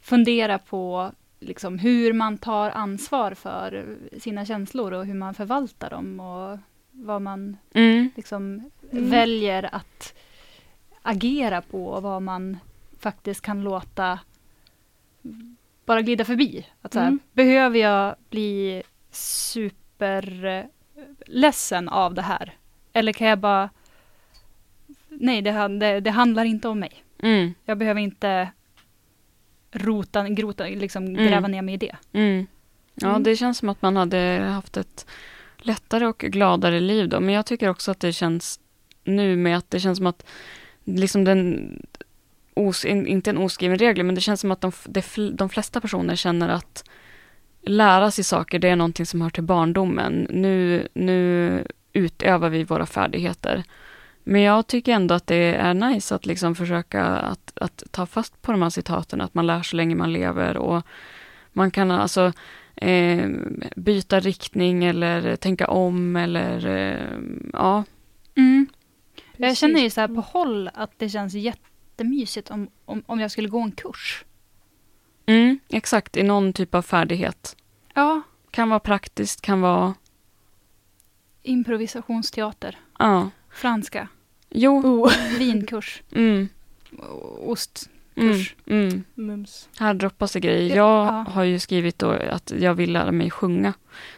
[0.00, 6.20] fundera på liksom hur man tar ansvar för sina känslor och hur man förvaltar dem
[6.20, 6.58] och
[6.90, 8.10] vad man Mm.
[8.16, 9.10] liksom Mm.
[9.10, 10.14] väljer att
[11.02, 12.58] agera på och vad man
[12.98, 14.18] faktiskt kan låta
[15.84, 16.66] bara glida förbi.
[16.82, 17.18] Att så här, Mm.
[17.32, 22.55] Behöver jag bli superledsen av det här?
[22.96, 23.70] Eller kan jag bara...
[25.08, 27.04] Nej, det, det, det handlar inte om mig.
[27.22, 27.54] Mm.
[27.64, 28.48] Jag behöver inte
[29.72, 31.26] rota, grota, liksom Mm.
[31.26, 31.96] gräva ner mig i det.
[32.12, 32.46] Mm.
[32.94, 33.22] Ja, Mm.
[33.22, 35.06] det känns som att man hade haft ett
[35.58, 37.20] lättare och gladare liv då.
[37.20, 38.60] Men jag tycker också att det känns
[39.04, 40.26] nu med att det känns som att
[40.84, 41.70] liksom den
[42.54, 44.72] os, in- inte en oskriven regel, men det känns som att de,
[45.34, 46.84] de flesta personer känner att
[47.62, 50.26] lära sig saker, det är någonting som hör till barndomen.
[50.30, 53.64] Nu, nu utövar vi våra färdigheter.
[54.24, 58.42] Men jag tycker ändå att det är nice att liksom försöka att, att ta fast
[58.42, 60.82] på de här citaten, att man lär så länge man lever och
[61.52, 62.32] man kan alltså
[62.76, 63.28] eh,
[63.76, 67.18] byta riktning eller tänka om eller eh,
[67.52, 67.84] ja.
[68.34, 68.66] Mm.
[69.36, 73.30] Jag känner ju så här på håll att det känns jättemysigt om, om, om jag
[73.30, 74.24] skulle gå en kurs.
[75.26, 77.56] Mm, exakt, i någon typ av färdighet.
[77.94, 79.94] Ja, Kan vara praktiskt, kan vara,
[81.46, 83.30] improvisationsteater, ja.
[83.50, 84.08] franska,
[84.50, 86.48] Jo, Oh, vinkurs, mm,
[87.40, 87.90] ost.
[88.16, 89.04] mm, mm.
[89.14, 89.68] mums.
[89.78, 90.76] Här droppas det grejer.
[90.76, 91.06] Ja.
[91.06, 93.72] Jag har ju skrivit då att jag vill lära mig sjunga.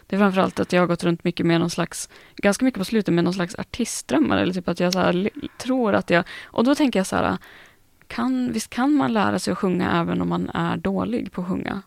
[0.07, 2.85] Det är framförallt att jag har gått runt mycket med någon slags, ganska mycket på
[2.85, 4.39] slutet med någon slags artistdrömmar.
[4.39, 7.39] Eller typ att jag så här, tror att jag, och då tänker jag så här,
[8.07, 11.49] kan, visst kan man lära sig att sjunga även om man är dålig på att
[11.49, 11.83] sjunga?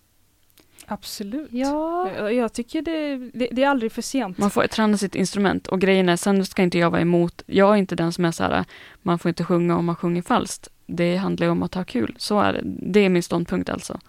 [0.92, 1.50] Absolut.
[1.52, 2.32] Ja.
[2.32, 4.38] Jag, tycker det, det, det är aldrig för sent.
[4.38, 7.74] Man får träna sitt instrument och grejen är, sen ska inte jag vara emot, jag
[7.74, 8.66] är inte den som är så här,
[9.02, 10.68] man får inte sjunga om man sjunger falskt.
[10.86, 12.62] Det handlar ju om att ha kul, så är det.
[12.64, 14.00] Det är min ståndpunkt alltså.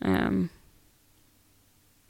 [0.00, 0.48] Ehm,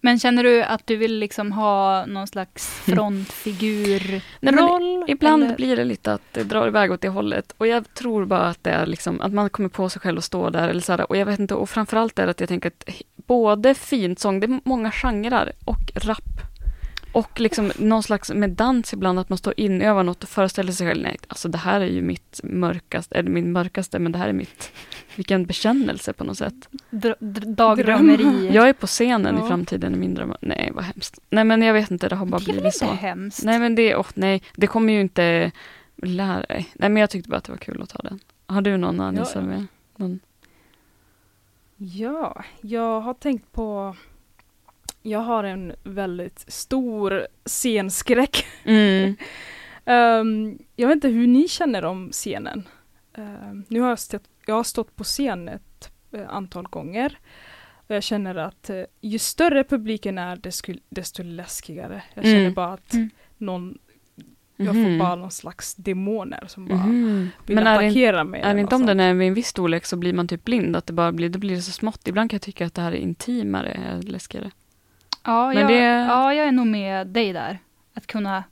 [0.00, 4.10] Men känner du att du vill liksom ha någon slags frontfigur
[4.40, 5.04] Nej, men roll?
[5.08, 5.56] Ibland eller?
[5.56, 7.54] blir det lite att det drar iväg åt det hållet.
[7.56, 10.24] Och jag tror bara att det är liksom, att man kommer på sig själv att
[10.24, 10.68] stå där.
[10.68, 12.88] Eller så här, och jag vet inte, och framförallt är det att jag tänker att
[13.26, 16.24] både fint sång, det är många genrer, och rap.
[17.12, 20.86] Och liksom någon slags med dans ibland, att man står inövar något och föreställer sig
[20.86, 24.28] själv, nej, alltså det här är ju mitt mörkaste, eller min mörkaste, men det här
[24.28, 24.72] är mitt,
[25.14, 26.68] vilken bekännelse på något sätt.
[26.90, 28.48] Dr- dr- dagdrömmeri.
[28.54, 29.44] Jag är på scenen Ja.
[29.44, 30.34] i framtiden i min dröm.
[30.40, 31.18] Nej, vad hemskt.
[31.30, 32.92] Nej, men jag vet inte, det har bara det är väl blivit inte så.
[32.92, 33.44] hemskt?
[33.44, 35.52] Nej men det, oh, nej, det kommer ju inte
[36.02, 38.20] lära Nej men jag tyckte bara att det var kul att ta den.
[38.46, 39.46] Har du någon Anissa ja.
[39.46, 39.66] med?
[39.96, 40.20] Någon?
[41.76, 43.96] Ja, jag har tänkt på
[45.02, 48.46] jag har en väldigt stor scenskräck.
[48.64, 49.16] Mm.
[49.88, 52.68] Ehm, jag vet inte hur ni känner om scenen.
[53.14, 57.18] Ehm, nu har jag, stått, jag har stått på scen ett eh, antal gånger.
[57.88, 62.02] Och jag känner att eh, ju större publiken är desto, desto läskigare.
[62.14, 62.54] Jag känner Mm.
[62.54, 63.10] bara att Mm.
[63.36, 63.78] någon,
[64.56, 64.84] jag Mhm.
[64.98, 67.28] får bara någon slags demoner som bara Mhm.
[67.46, 68.40] vill Men är det, attackera mig.
[68.40, 70.28] är eller det inte något om den är vid en viss storlek så blir man
[70.28, 70.76] typ blind?
[70.76, 72.08] Att det bara blir, då blir det så smått.
[72.08, 74.50] Ibland kan jag tycka att det här är intimare, är läskigare.
[75.24, 77.58] Ja, Men jag, det- ja, jag är nog med dig där.
[77.94, 78.44] Att kunna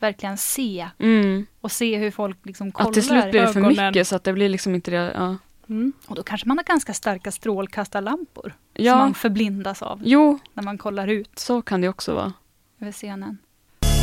[0.00, 1.46] verkligen se Mm.
[1.60, 2.88] och se hur folk liksom kollar.
[2.88, 3.86] Att till slut blir det för ögonen.
[3.86, 5.12] mycket så att det blir liksom inte det.
[5.14, 5.36] Ja.
[5.68, 5.92] Mm.
[6.06, 8.54] Och då kanske man har ganska starka strålkastarlampor.
[8.76, 8.96] Som ja.
[8.96, 12.32] man förblindas av Jo, när man kollar ut så kan det också vara.
[12.80, 13.38] över scenen.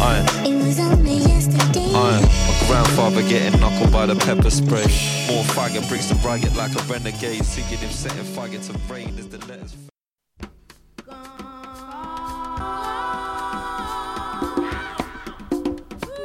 [0.02, 1.94] Iron, It was only yesterday.
[1.94, 2.22] iron.
[2.24, 4.86] My grandfather getting knuckled by the pepper spray.
[5.28, 7.44] More faggot bricks to brag like a renegade.
[7.46, 9.76] Seeking him setting faggot to rain as the letters.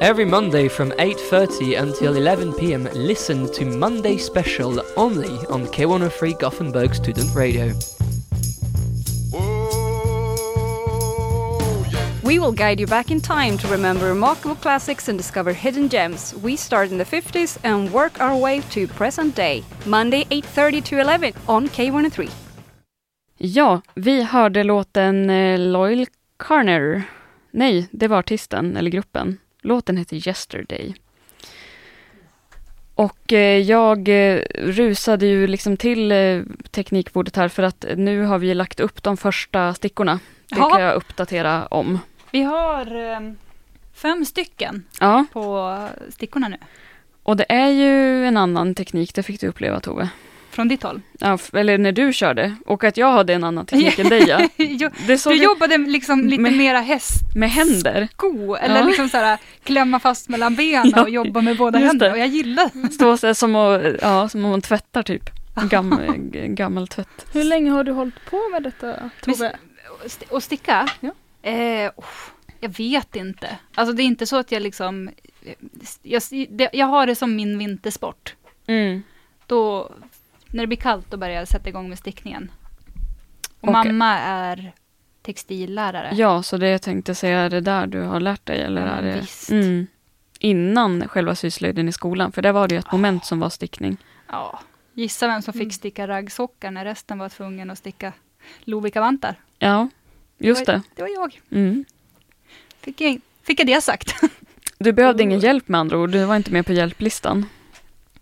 [0.01, 2.85] Every Monday from 8:30 until 11 p.m.
[2.95, 7.75] listen to Monday Special only on K103 Gothenburg Student Radio.
[12.31, 16.35] We will guide you back in time to remember remarkable classics and discover hidden gems.
[16.45, 19.65] We start in the 50s and work our way to present day.
[19.85, 22.31] Monday 8.30 to 11 on K103.
[23.37, 26.07] Ja, vi hörde låten eh, Loyal
[26.49, 27.03] Carner.
[27.51, 29.39] Nej, det var artisten eller gruppen.
[29.63, 30.95] Låten heter Yesterday.
[32.95, 38.39] Och eh, jag eh, rusade ju liksom till eh, teknikbordet här för att nu har
[38.39, 40.21] vi lagt upp de första stickorna.
[40.49, 40.71] Det Ja.
[40.71, 41.99] kan jag uppdatera om.
[42.33, 43.21] Vi har eh,
[43.95, 45.77] fem stycken Ja, på
[46.09, 46.57] stickorna nu.
[47.23, 50.09] och det är ju en annan teknik, det fick du uppleva Tove.
[50.51, 51.01] Från ditt håll.
[51.21, 52.57] Ja, eller när du körde.
[52.67, 54.39] Och att jag hade en annan teknik än dig ja.
[55.07, 58.09] Det du jobbade liksom lite Med- mera hästsko, med händer.
[58.61, 58.87] eller Ja.
[58.87, 62.13] liksom såhär klämma fast mellan benen Ja, och jobba med båda just händerna.
[62.13, 65.31] Och jag gillar Stå så här som, att, ja, som om man tvättar typ.
[65.71, 66.01] Gam,
[66.33, 67.27] gammal tvätt.
[67.33, 69.57] Hur länge har du hållit på med detta Tove?
[70.31, 70.89] Och sticka?
[71.01, 71.11] Ja.
[71.43, 72.05] Eh, oh,
[72.61, 73.59] jag vet inte.
[73.75, 75.11] Alltså det är inte så att jag liksom...
[76.03, 78.35] Jag, det, jag har det som min vintersport.
[78.67, 79.03] Mm.
[79.47, 79.91] Då,
[80.47, 82.51] när det blir kallt, då börjar jag sätta igång med stickningen.
[83.61, 83.93] Och Okej.
[83.93, 84.73] mamma är
[85.23, 86.11] textillärare.
[86.15, 88.61] Ja, så det jag tänkte säga, är det där du har lärt dig?
[88.61, 89.51] Eller Ja, är det, visst.
[89.51, 89.87] mm,
[90.39, 92.33] innan själva syslöjden i skolan?
[92.33, 93.97] För där var det ju ett moment som var stickning.
[94.29, 94.61] Ja,
[94.95, 95.65] gissa vem som Mm.
[95.67, 98.13] fick sticka raggsockar när resten var tvungen att sticka
[98.61, 99.35] Lovikkavantar.
[99.59, 99.89] Ja,
[100.41, 100.83] just det.
[100.95, 101.41] Det var jag.
[101.51, 101.85] Mm.
[102.81, 104.15] Fick jag, fick jag det sagt.
[104.83, 107.47] Du behövde ingen hjälp med andra ord, du var inte med på hjälplistan.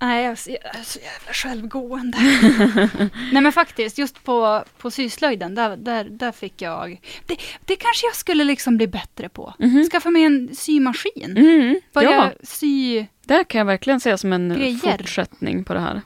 [0.01, 2.19] Nej, jag är så- jag är så jävla självgående.
[3.33, 7.01] Nej men faktiskt, just på, på syslöjden, där, där, där fick jag...
[7.27, 9.55] Det, det kanske jag skulle liksom bli bättre på.
[9.59, 9.89] Mhm.
[9.91, 11.37] Skaffa mig en symaskin.
[11.37, 11.81] Mm.
[11.93, 13.07] Börja Ja, sy...
[13.25, 14.79] det kan jag verkligen säga som en Grejer.
[14.99, 16.03] fortsättning på det här.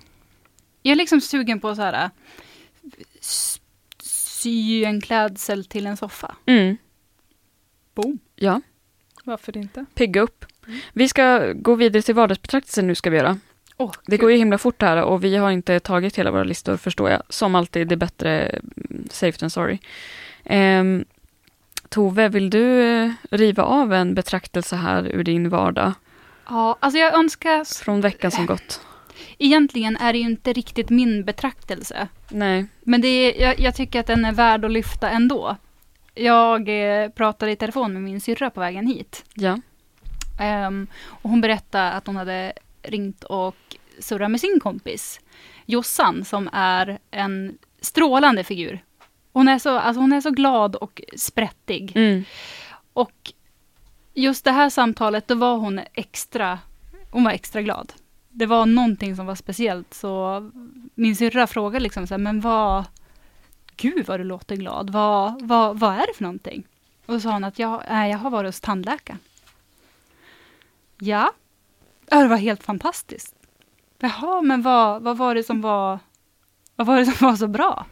[0.82, 2.10] Jag är liksom sugen på så här...
[4.42, 6.34] Sy en klädsel till en soffa.
[6.46, 6.76] Mm.
[7.94, 8.18] Boom.
[8.36, 8.60] Ja,
[9.24, 9.84] Varför inte?
[9.94, 10.44] pigga upp.
[10.92, 13.38] Vi ska gå vidare till vardagsbetraktelsen nu ska vi göra.
[13.76, 16.76] Åh, Det går ju himla fort här och vi har inte tagit hela våra listor
[16.76, 17.22] förstår jag.
[17.28, 19.78] Som alltid, det är bättre mm, safe than sorry.
[20.44, 21.04] Ehm,
[21.88, 25.92] Tove, vill du eh, riva av en betraktelse här ur din vardag
[26.48, 27.84] Ja, alltså jag önskar...
[27.84, 28.80] från veckan som gått?
[29.38, 32.08] Egentligen är det ju inte riktigt min betraktelse.
[32.28, 32.66] Nej.
[32.80, 35.56] Men det är, jag, jag tycker att den är värd att lyfta ändå.
[36.14, 39.24] Jag eh, pratade i telefon med min syrra på vägen hit.
[39.34, 39.60] Ja.
[40.40, 43.56] Ehm, och hon berättade att hon hade ringt och
[43.98, 45.20] surrat med sin kompis
[45.66, 48.84] Jossan som är en strålande figur.
[49.32, 51.92] Hon är så, alltså hon är så glad och sprättig.
[51.94, 52.24] Mm.
[52.92, 53.32] Och
[54.14, 56.58] just det här samtalet, då var hon extra,
[57.10, 57.92] hon var extra glad.
[58.34, 60.50] Det var någonting som var speciellt, så
[60.94, 62.84] min syrra frågade liksom så här, men vad,
[63.76, 66.66] gud vad du låter glad, vad, vad, vad är det för någonting?
[67.06, 69.18] Och då sa hon att jag, nej, jag har varit hos tandläkaren.
[70.98, 71.32] Ja,
[72.10, 73.34] ja det var helt fantastiskt.
[73.98, 75.98] Jaha, men vad, vad var det som var,
[76.76, 77.86] vad var det som var så bra?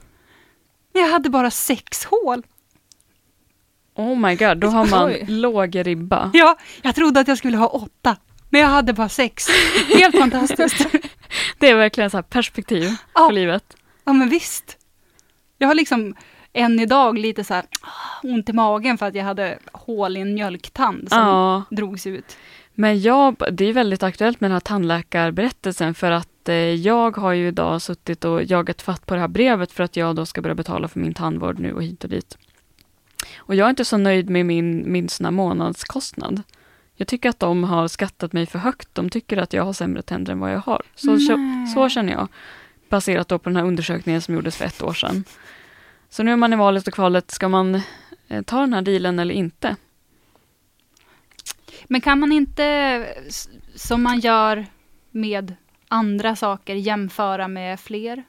[0.92, 2.46] Jag hade bara sex hål.
[3.94, 5.24] Oh my god, då har man Oj.
[5.28, 6.30] låg ribba.
[6.34, 8.16] Ja, jag trodde att jag skulle ha åtta.
[8.50, 9.46] Men jag hade bara sex.
[9.98, 10.86] Helt fantastiskt.
[11.58, 13.26] Det är verkligen så här perspektiv Ja.
[13.26, 13.76] på livet.
[14.04, 14.76] Ja, men visst.
[15.58, 16.14] Jag har liksom
[16.52, 17.64] än idag lite så här
[18.22, 22.36] ont i magen för att jag hade hål i en mjölktand som Ja, drogs ut.
[22.74, 27.32] men jag, det är väldigt aktuellt med den här tandläkarberättelsen för att eh, jag har
[27.32, 30.40] ju idag suttit och jagat fatt på det här brevet för att jag då ska
[30.42, 32.38] börja betala för min tandvård nu och hit och dit.
[33.36, 36.42] Och jag är inte så nöjd med min, min månadskostnad.
[37.00, 38.88] Jag tycker att de har skattat mig för högt.
[38.92, 40.82] De tycker att jag har sämre tänder än vad jag har.
[40.94, 41.66] Så, så, Nej.
[41.66, 42.28] så känner jag.
[42.88, 45.24] Baserat då på den här undersökningen som gjordes för ett år sedan.
[46.10, 47.30] Så nu är man i valet och kvalet.
[47.30, 47.82] Ska man
[48.28, 49.76] eh, ta den här dealen eller inte?
[51.84, 53.06] Men kan man inte,
[53.74, 54.66] som man gör
[55.10, 55.54] med
[55.88, 58.24] andra saker, jämföra med fler?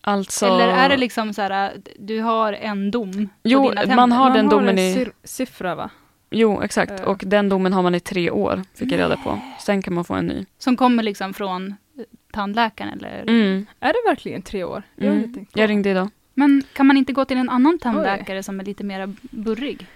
[0.00, 4.30] Alltså, Eller är det liksom så här, du har en dom på Jo, man har
[4.30, 4.94] den Man domen en i...
[4.94, 5.90] sir- siffra va?
[6.30, 7.00] Jo, exakt.
[7.00, 7.06] Eh.
[7.06, 9.40] Och den domen har man i tre år, fick jag reda på.
[9.60, 10.46] Sen kan man få en ny.
[10.58, 13.22] Som kommer liksom från eh, tandläkaren eller?
[13.22, 13.66] Mm.
[13.80, 14.82] Är det verkligen tre år?
[14.96, 15.46] Jag, Mm.
[15.54, 16.08] Jag ringde idag.
[16.34, 19.86] Men kan man inte gå till en annan tandläkare som är lite mer burrig?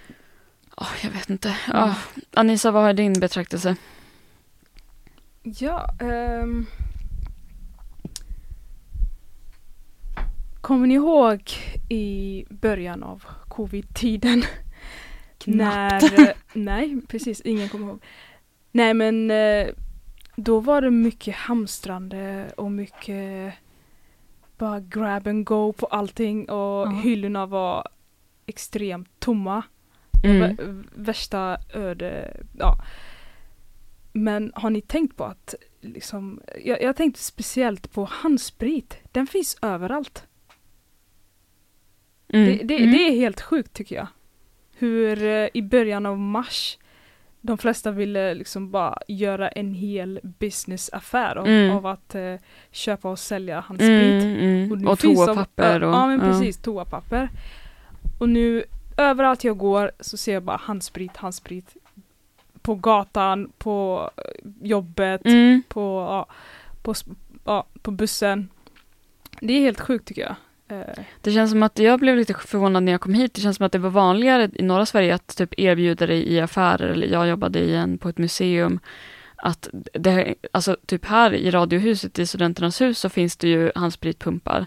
[0.77, 1.57] Åh, jag vet inte.
[1.73, 1.95] Ja.
[2.35, 3.77] Anissa, vad är din betraktelse?
[5.43, 6.67] Ja, ehm.
[10.61, 11.53] Kommer ni ihåg
[11.89, 14.45] i början av covid-tiden?
[15.47, 18.03] När, eh, nej, precis, ingen kommer ihåg.
[18.73, 19.69] Nej men eh,
[20.37, 23.55] då var det mycket hamstrande och mycket
[24.59, 27.01] bara grab and go på allting och Ja.
[27.05, 27.89] hyllorna var
[28.47, 29.63] extremt tomma.
[30.25, 30.87] Mm.
[30.95, 32.77] Värsta öde, ja.
[34.13, 38.99] Men har ni tänkt på att liksom, jag, jag tänkte speciellt på handsprit.
[39.13, 40.27] Den finns överallt.
[42.29, 42.47] Mm.
[42.59, 42.93] Det, det, Mm.
[42.93, 44.07] det är helt sjukt tycker jag.
[44.79, 46.79] Hur eh, i början av mars
[47.41, 51.77] de flesta ville liksom bara göra en hel businessaffär av, Mm.
[51.77, 52.35] av att eh,
[52.71, 54.23] köpa och sälja handsprit.
[54.23, 54.69] Mm, mm.
[54.69, 55.81] nu Och de- toapapper.
[55.81, 57.29] ja, Och, ja men precis, toapapper.
[58.19, 58.65] Och nu
[58.97, 61.77] överallt jag går så ser jag bara handsprit, handsprit.
[62.63, 64.23] På gatan, på eh,
[64.63, 65.63] jobbet, Mm.
[65.69, 66.27] på, ja,
[66.83, 66.95] på,
[67.45, 68.49] ja, på bussen.
[69.41, 70.35] Det är helt sjukt tycker jag.
[70.69, 71.05] Eh.
[71.21, 73.35] Det känns som att jag blev lite förvånad när jag kom hit.
[73.35, 76.41] Det känns som att det var vanligare i norra Sverige att typ erbjuda dig i
[76.41, 78.81] affärer, eller jag jobbade i en på ett museum,
[79.37, 84.67] att det, alltså typ här i Radiohuset i Studenternas hus så finns det ju handspritpumpar.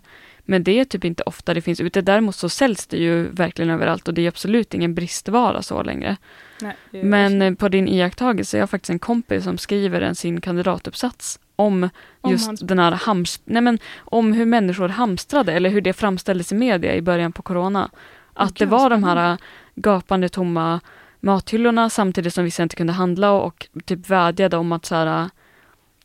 [0.49, 2.01] Men det är typ inte ofta det finns ute.
[2.01, 6.17] Däremot så säljs det ju verkligen överallt och det är absolut ingen bristvara så längre.
[6.61, 10.41] nej, det Men på din iakttagelse, jag har faktiskt en kompis som skriver en sin
[10.41, 11.89] kandidatuppsats om
[12.21, 15.93] Om just hans- den här hams nej men, om hur människor hamstrade eller hur det
[15.93, 17.89] framställdes i media i början på corona.
[18.33, 19.37] Att det Gud, var de här äh,
[19.75, 20.79] gapande tomma
[21.19, 25.27] mathyllorna samtidigt som vissa inte kunde handla och typ vädjade om att så här, äh,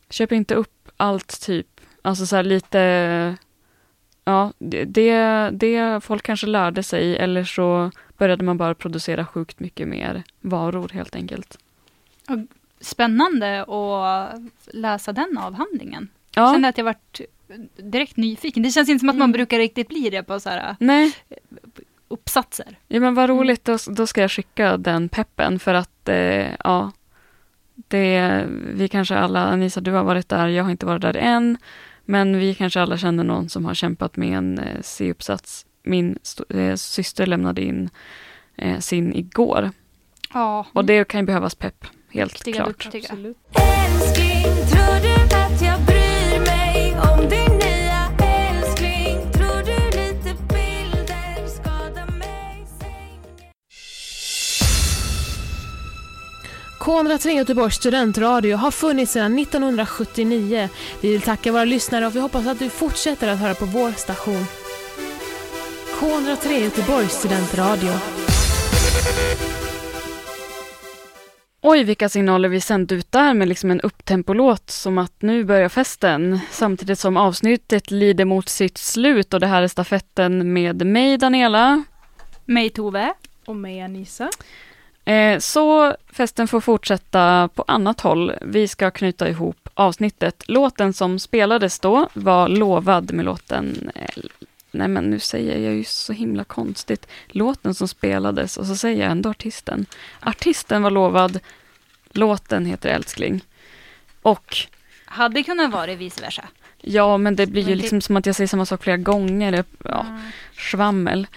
[0.09, 1.67] köp inte upp allt typ.
[2.01, 3.35] Alltså så här lite,
[4.25, 9.87] ja, det, det, folk kanske lärde sig eller så började man bara producera sjukt mycket
[9.87, 11.57] mer varor helt enkelt.
[12.79, 14.39] Spännande att
[14.73, 16.09] läsa den avhandlingen.
[16.35, 17.21] Ja, Kände att jag vart
[17.77, 18.63] direkt nyfiken.
[18.63, 19.31] Det känns inte som att man Mm.
[19.31, 21.15] brukar riktigt bli det på så här nej,
[22.07, 22.77] uppsatser.
[22.87, 26.91] Ja men vad roligt, då, då ska jag skicka den peppen för att eh, ja,
[27.75, 31.57] det, vi kanske alla, Anissa du har varit där, jag har inte varit där än,
[32.05, 35.65] men vi kanske alla känner någon som har kämpat med en eh, C-uppsats.
[35.83, 36.17] Min
[36.49, 37.89] eh, syster lämnade in
[38.55, 39.71] eh, sin igår
[40.33, 42.67] Ja, och det kan ju behövas pepp, helt Duktiga, klart.
[42.83, 43.03] duktiga.
[43.09, 43.37] Absolut.
[56.83, 60.69] K103 Göteborgs studentradio har funnits sedan 1979.
[61.01, 63.91] Vi vill tacka våra lyssnare och vi hoppas att du fortsätter att höra på vår
[63.91, 64.45] station.
[65.99, 67.91] K103 Göteborgs studentradio.
[71.61, 75.69] Oj, vilka signaler vi sänt ut där med liksom en upptempolåt som att nu börjar
[75.69, 76.39] festen.
[76.51, 81.83] Samtidigt som avsnittet lider mot sitt slut och det här är stafetten med mig Daniela.
[82.45, 83.13] mig Tove.
[83.45, 84.29] Och mig Anissa.
[85.05, 88.33] Eh, så festen får fortsätta på annat håll.
[88.41, 90.43] Vi ska knyta ihop avsnittet.
[90.47, 94.23] Låten som spelades då var Lovad med låten eh,
[94.71, 97.07] Nej men nu säger jag ju så himla konstigt.
[97.27, 99.85] Låten som spelades och så säger jag ändå artisten.
[100.19, 101.39] Artisten var lovad.
[102.11, 103.41] Låten heter Älskling.
[104.21, 104.57] Och
[105.05, 106.43] Hade kunnat vara vice versa.
[106.81, 108.97] ja, men det blir ju Men det- liksom som att jag säger samma sak flera
[108.97, 109.63] gånger.
[109.83, 110.05] Ja,
[110.71, 111.27] svammel.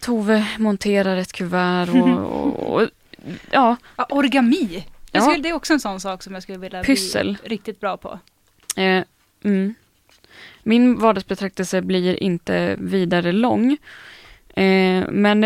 [0.00, 2.88] Tove monterar ett kuvert och, och, och
[3.50, 4.86] ja, Ja, origami.
[5.12, 5.20] Ja.
[5.20, 7.38] skulle, det är också en sån sak som jag skulle vilja Pyssel.
[7.40, 8.18] bli riktigt bra på.
[8.76, 9.04] Eh,
[9.44, 9.74] mm.
[10.62, 13.76] Min vardagsbetraktelse blir inte vidare lång.
[14.56, 15.44] Eh, men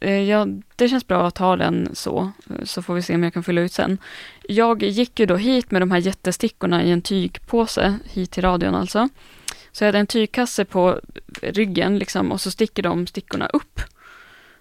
[0.00, 0.46] eh, ja,
[0.76, 2.32] det känns bra att ha den så,
[2.64, 3.98] så får vi se om jag kan fylla ut sen.
[4.48, 8.74] Jag gick ju då hit med de här jättestickorna i en tygpåse, hit till radion
[8.74, 9.08] alltså.
[9.72, 11.00] Så jag hade en tygkasse på
[11.42, 13.80] ryggen liksom och så sticker de stickorna upp.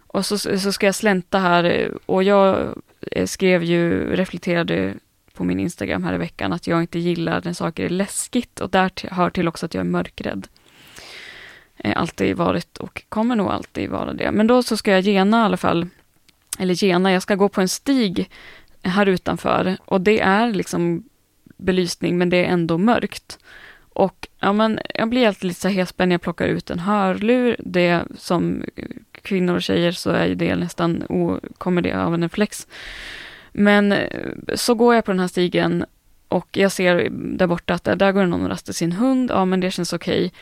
[0.07, 4.93] Och så, så ska jag slänta här eh, och jag eh, skrev ju, reflekterade
[5.33, 8.69] på min Instagram här i veckan att jag inte gillar när saker är läskigt och
[8.69, 10.47] där hör till också att jag är mörkrädd.
[11.77, 14.31] Eh, alltid varit och kommer nog alltid vara det.
[14.31, 15.87] Men då så ska jag gena i alla fall,
[16.59, 18.29] eller gena, jag ska gå på en stig
[18.83, 21.03] här utanför och det är liksom
[21.57, 23.39] belysning men det är ändå mörkt.
[23.93, 26.79] Och ja, men jag blir alltid lite så här häspen när jag plockar ut en
[26.79, 27.55] hörlur.
[27.59, 28.63] Det som
[29.11, 32.67] kvinnor och tjejer så är ju det nästan, o, kommer det av en reflex.
[33.51, 35.85] Men eh, så går jag på den här stigen
[36.31, 39.31] och jag ser där borta att där, där går någon och rastar sin hund.
[39.31, 40.33] Ja, men det känns okej.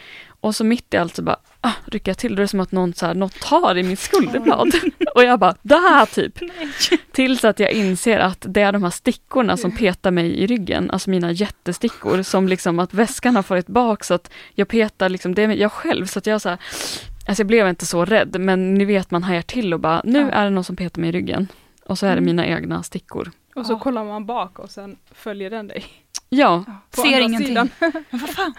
[0.42, 2.36] Och så mitt i allt så bara ah, rycker jag till.
[2.36, 4.72] Då är det som att någon, så här, något tar i mitt skulderblad.
[5.16, 6.40] och jag bara, det här typ.
[7.12, 10.92] Tills att jag inser att det är de här stickorna som petar mig i ryggen.
[10.92, 12.22] Alltså mina jättestickor.
[12.24, 15.72] Som liksom att väskan har farit bak så att jag petar liksom, det är jag
[15.72, 16.06] själv.
[16.06, 16.58] Så att jag så här,
[17.28, 18.36] alltså jag blev inte så rädd.
[18.40, 20.30] Men ni vet man hajar till och bara, nu Ja.
[20.30, 21.48] är det någon som petar mig i ryggen.
[21.86, 22.26] Och så är det Mm.
[22.26, 23.32] mina egna stickor.
[23.56, 23.80] Och så Ja.
[23.80, 25.86] kollar man bak och sen följer den dig.
[26.30, 27.48] Ja, På Ser ingenting.
[27.48, 27.70] sidan.
[27.80, 28.54] Men vad fan.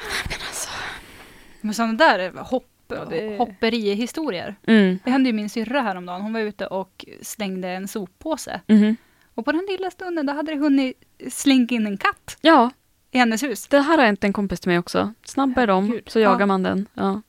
[1.61, 4.55] Men sådana där är hopp, Ja, det- hopperihistorier.
[4.66, 4.99] mm.
[5.05, 6.20] Det hände ju min syrra häromdagen.
[6.22, 8.61] Hon var ute och slängde en soppåse.
[8.66, 8.97] mhm.
[9.34, 10.97] Och på den lilla stunden då hade det hunnit
[11.30, 12.70] slinka in en katt ja,
[13.11, 13.66] i hennes hus.
[13.66, 15.12] det här har hänt en kompis till mig också.
[15.24, 16.47] Snabb är de, så jagar Ja.
[16.47, 16.86] man den.
[16.95, 17.22] Ja.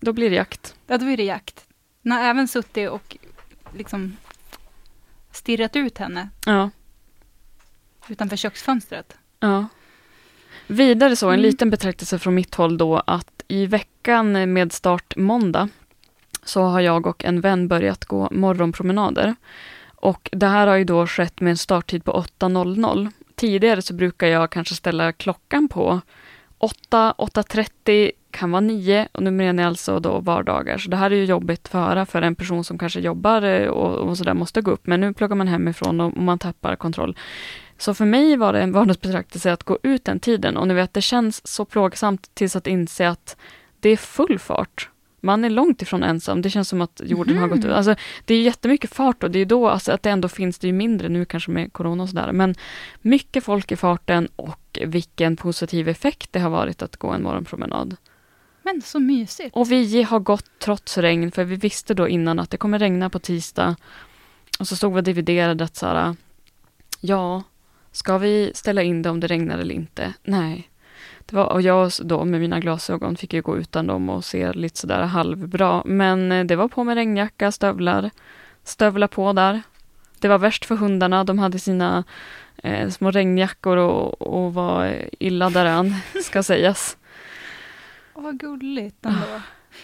[0.00, 0.74] Då blir det jakt.
[0.86, 1.66] Ja, då är det jakt.
[2.02, 3.16] Den har även suttit och
[3.74, 4.16] liksom
[5.32, 6.70] stirrat ut henne Ja.
[8.08, 9.16] utanför köksfönstret.
[9.40, 9.66] Ja.
[10.66, 11.42] Vidare så, en Mm.
[11.42, 15.68] liten betraktelse från mitt håll då att i veckan med start måndag
[16.44, 19.34] så har jag och en vän börjat gå morgonpromenader.
[19.94, 23.12] Och det här har ju då skett med en starttid på 8.00.
[23.34, 26.00] Tidigare så brukar jag kanske ställa klockan på
[26.58, 30.78] 8, 8.30, kan vara 9 och nu menar jag alltså då vardagar.
[30.78, 33.68] Så det här är ju jobbigt att höra för en person som kanske jobbar eh,
[33.68, 34.86] och, och sådär måste gå upp.
[34.86, 37.16] Men nu plockar man hemifrån och, och man tappar kontroll.
[37.78, 40.94] Så för mig var det en vardagsbetraktelse att gå ut den tiden och ni vet,
[40.94, 43.36] det känns så plågsamt tills att inse att
[43.80, 44.88] det är full fart.
[45.20, 46.42] Man är långt ifrån ensam.
[46.42, 47.72] Det känns som att jorden har gått ut.
[47.72, 50.68] Alltså, det är jättemycket fart och det är då alltså, att det ändå finns, det
[50.68, 52.54] är mindre nu kanske med corona och sådär, men
[53.00, 57.96] mycket folk i farten och vilken positiv effekt det har varit att gå en morgonpromenad.
[58.72, 59.56] Men så mysigt.
[59.56, 63.10] Och vi har gått trots regn, för vi visste då innan att det kommer regna
[63.10, 63.76] på tisdag.
[64.58, 66.16] Och så stod vi och dividerade att så här,
[67.00, 67.42] ja,
[67.92, 70.14] ska vi ställa in det om det regnar eller inte?
[70.22, 70.70] Nej.
[71.26, 74.52] Det var, och jag då med mina glasögon fick ju gå utan dem och se
[74.52, 75.82] lite sådär halvbra.
[75.84, 78.10] Men eh, det var på med regnjacka, stövlar,
[78.64, 79.62] stövla på där.
[80.18, 82.04] Det var värst för hundarna, de hade sina
[82.56, 85.94] eh, små regnjackor och, och var illa däran,
[86.24, 86.96] ska sägas.
[88.20, 89.18] Åh, vad gulligt ändå.
[89.36, 89.40] Ah.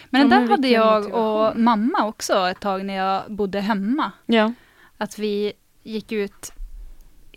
[0.09, 1.21] Men det där hade jag motivation.
[1.23, 4.11] och mamma också ett tag när jag bodde hemma.
[4.25, 4.53] Ja.
[4.97, 6.51] Att vi gick ut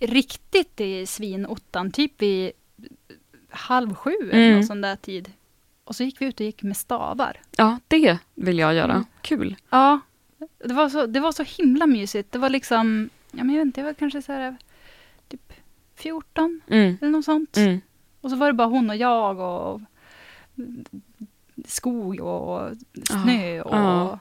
[0.00, 2.52] riktigt i svinottan, typ vid
[3.50, 4.54] halv sju eller Mm.
[4.54, 5.32] någon sån där tid.
[5.84, 7.36] Och så gick vi ut och gick med stavar.
[7.56, 8.92] ja, det vill jag göra.
[8.92, 9.04] Mm.
[9.22, 9.56] Kul.
[9.70, 10.00] Ja,
[10.64, 12.32] det var, så, det var så himla mysigt.
[12.32, 14.56] Det var liksom, ja men jag vet inte, det var kanske så här
[15.28, 15.52] typ
[15.96, 16.98] 14 Mm.
[17.00, 17.56] eller något sånt.
[17.56, 17.80] Mm.
[18.20, 19.80] Och så var det bara hon och jag och
[21.66, 22.70] skog och
[23.04, 23.74] snö och...
[23.74, 24.18] ja.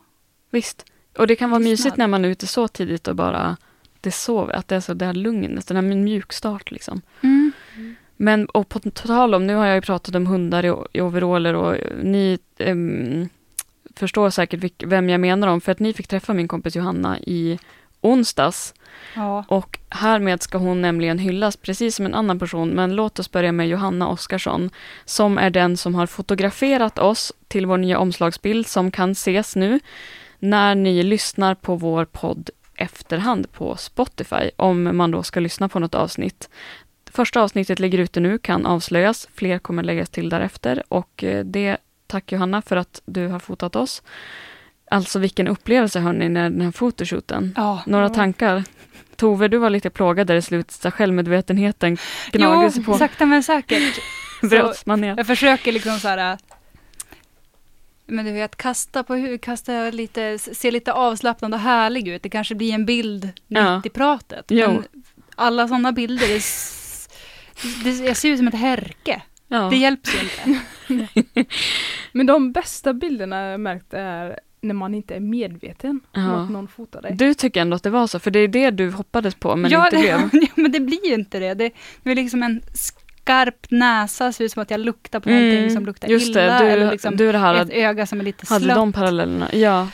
[0.49, 0.85] Visst.
[1.17, 1.71] Och det kan vara Tystnad.
[1.71, 3.57] mysigt när man är ute så tidigt och bara
[4.01, 7.01] det sover, att det är så där lugnet, den här mjukstart liksom.
[7.21, 7.51] Mm.
[8.17, 11.53] Men och på tal om, nu har jag ju pratat om hundar i, i overaller
[11.53, 13.29] och ni ehm,
[13.95, 17.19] förstår säkert vilk, vem jag menar om, för att ni fick träffa min kompis Johanna
[17.19, 17.59] i
[18.01, 18.73] onsdags.
[19.15, 19.45] Ja.
[19.47, 23.51] Och härmed ska hon nämligen hyllas precis som en annan person, men låt oss börja
[23.51, 24.69] med Johanna Oskarsson,
[25.05, 29.79] som är den som har fotograferat oss till vår nya omslagsbild som kan ses nu
[30.39, 35.79] när ni lyssnar på vår podd efterhand på Spotify, om man då ska lyssna på
[35.79, 36.49] något avsnitt.
[37.11, 41.77] Första avsnittet ligger ute nu, kan avslöjas, fler kommer läggas till därefter och eh, det,
[42.07, 44.01] tack Johanna för att du har fotat oss.
[44.91, 47.53] Alltså vilken upplevelse hörni, när den här fotoshooten.
[47.57, 47.83] ja.
[47.85, 48.63] Några tankar?
[49.15, 51.97] Tove, du var lite plågad där i slutet, självmedvetenheten
[52.31, 52.97] gnagde sig Jo, på.
[52.97, 53.99] sakta men säkert.
[55.17, 56.37] Jag försöker liksom så här...
[58.05, 62.23] Men du vet, kasta på huvudet, kasta lite, se lite avslappnad och härlig ut.
[62.23, 63.75] Det kanske blir en bild Ja.
[63.75, 64.45] mitt i pratet.
[64.49, 64.67] Jo.
[64.71, 64.83] Men
[65.35, 69.21] alla sådana bilder, det, det, jag ser ut som ett härke.
[69.47, 69.57] Ja.
[69.69, 71.45] Det hjälps ju inte.
[72.11, 76.43] Men de bästa bilderna jag märkt är när man inte är medveten om Ja.
[76.43, 77.15] att någon fotar dig.
[77.15, 79.71] Du tycker ändå att det var så, för det är det du hoppades på, men
[79.71, 80.29] ja, inte det, blev.
[80.43, 81.53] ja, men det blir ju inte det.
[81.53, 81.71] Det,
[82.03, 85.75] det är liksom en skarp näsa, ser ut som att jag luktar på Mm, någonting
[85.75, 86.59] som luktar just det, illa.
[86.59, 88.75] du- eller liksom du det här- ett öga som är lite Hade slött.
[88.75, 89.49] de parallellerna?
[89.53, 89.87] Ja,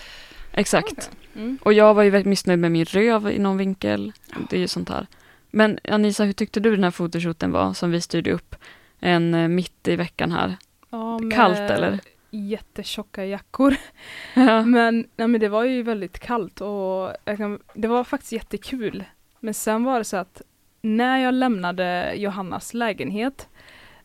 [0.53, 1.09] exakt.
[1.35, 1.57] Mm.
[1.61, 4.11] Och jag var ju väldigt missnöjd med min röv i någon vinkel.
[4.49, 5.07] Det är ju sånt här.
[5.51, 8.55] Men Anisa, hur tyckte du den här fotoshooten var som vi styrde upp
[8.99, 10.55] en eh, mitt i veckan här?
[10.89, 11.99] Ja, med Kallt eller?
[12.35, 13.75] Jättetjocka jackor.
[14.33, 14.61] Ja.
[14.65, 19.03] Men, nej, men det var ju väldigt kallt och kan, det var faktiskt jättekul.
[19.39, 20.41] Men sen var det så att
[20.81, 23.49] när jag lämnade Johannas lägenhet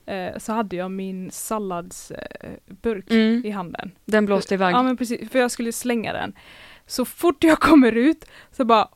[0.06, 3.90] eh, så hade jag min salladsburk eh, Mm, i handen.
[4.04, 4.74] den blåste iväg.
[4.74, 6.32] Ja men precis, för jag skulle slänga den.
[6.86, 8.88] Så fort jag kommer ut så bara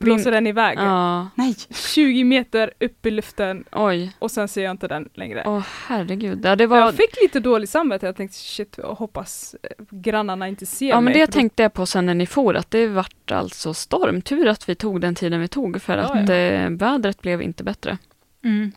[0.00, 0.78] blåser den iväg.
[0.78, 4.12] Ja, Nej, 20 meter upp i luften oj.
[4.18, 5.42] och sen ser jag inte den längre.
[5.46, 6.40] Åh herregud.
[6.44, 6.78] Ja, det var...
[6.78, 10.94] Jag fick lite dåligt samvete, jag tänkte shit, jag hoppas eh, grannarna inte ser Ja
[10.96, 11.14] men mig.
[11.14, 14.22] det då- tänkte jag på sen när ni for, att det vart alltså storm.
[14.22, 16.34] Tur att vi tog den tiden vi tog för Ja, att ja.
[16.34, 17.98] eh, vädret blev inte bättre.
[18.44, 18.72] mm.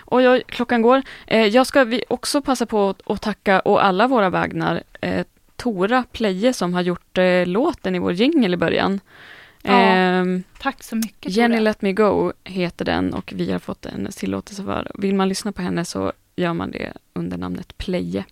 [0.00, 1.02] Och jag, klockan går.
[1.26, 5.26] Eh, jag ska vi också passa på att, tacka å alla våra vägnar eh,
[5.56, 9.00] Tora Pleje som har gjort eh, låten i vår jingel i början.
[9.62, 11.32] Ja, Ehm, tack så mycket.
[11.32, 11.60] Jenny.
[11.60, 14.90] Let Me Go heter den och vi har fått hennes tillåtelse för.
[14.94, 18.24] Vill man lyssna på henne så gör man det under namnet Pleje.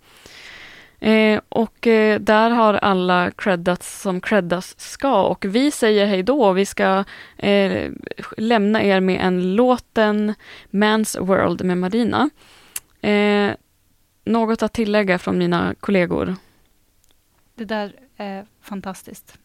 [1.00, 6.52] Eh, och eh, där har alla creddats som creddas ska och vi säger hej då.
[6.52, 7.04] Vi ska
[7.36, 7.92] eh,
[8.36, 10.34] lämna er med en låten
[10.70, 12.30] Man's World med Marina.
[13.00, 13.50] Eh,
[14.24, 16.36] något att tillägga från mina kollegor?
[17.54, 19.38] Det där är fantastiskt.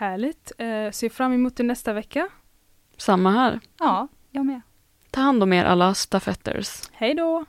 [0.00, 0.52] Härligt.
[0.58, 2.28] Eh, ser fram emot det nästa vecka.
[2.96, 3.60] Samma här.
[3.78, 4.60] Ja, jag med.
[5.10, 6.82] Ta hand om er alla stafetters.
[6.92, 7.44] Hej då!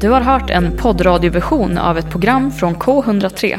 [0.00, 3.58] Du har hört en poddradioversion av ett program från K103.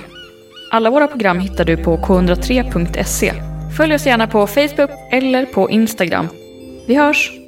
[0.71, 3.33] Alla våra program hittar du på k103.se.
[3.77, 6.27] Följ oss gärna på Facebook eller på Instagram.
[6.87, 7.40] Vi hörs!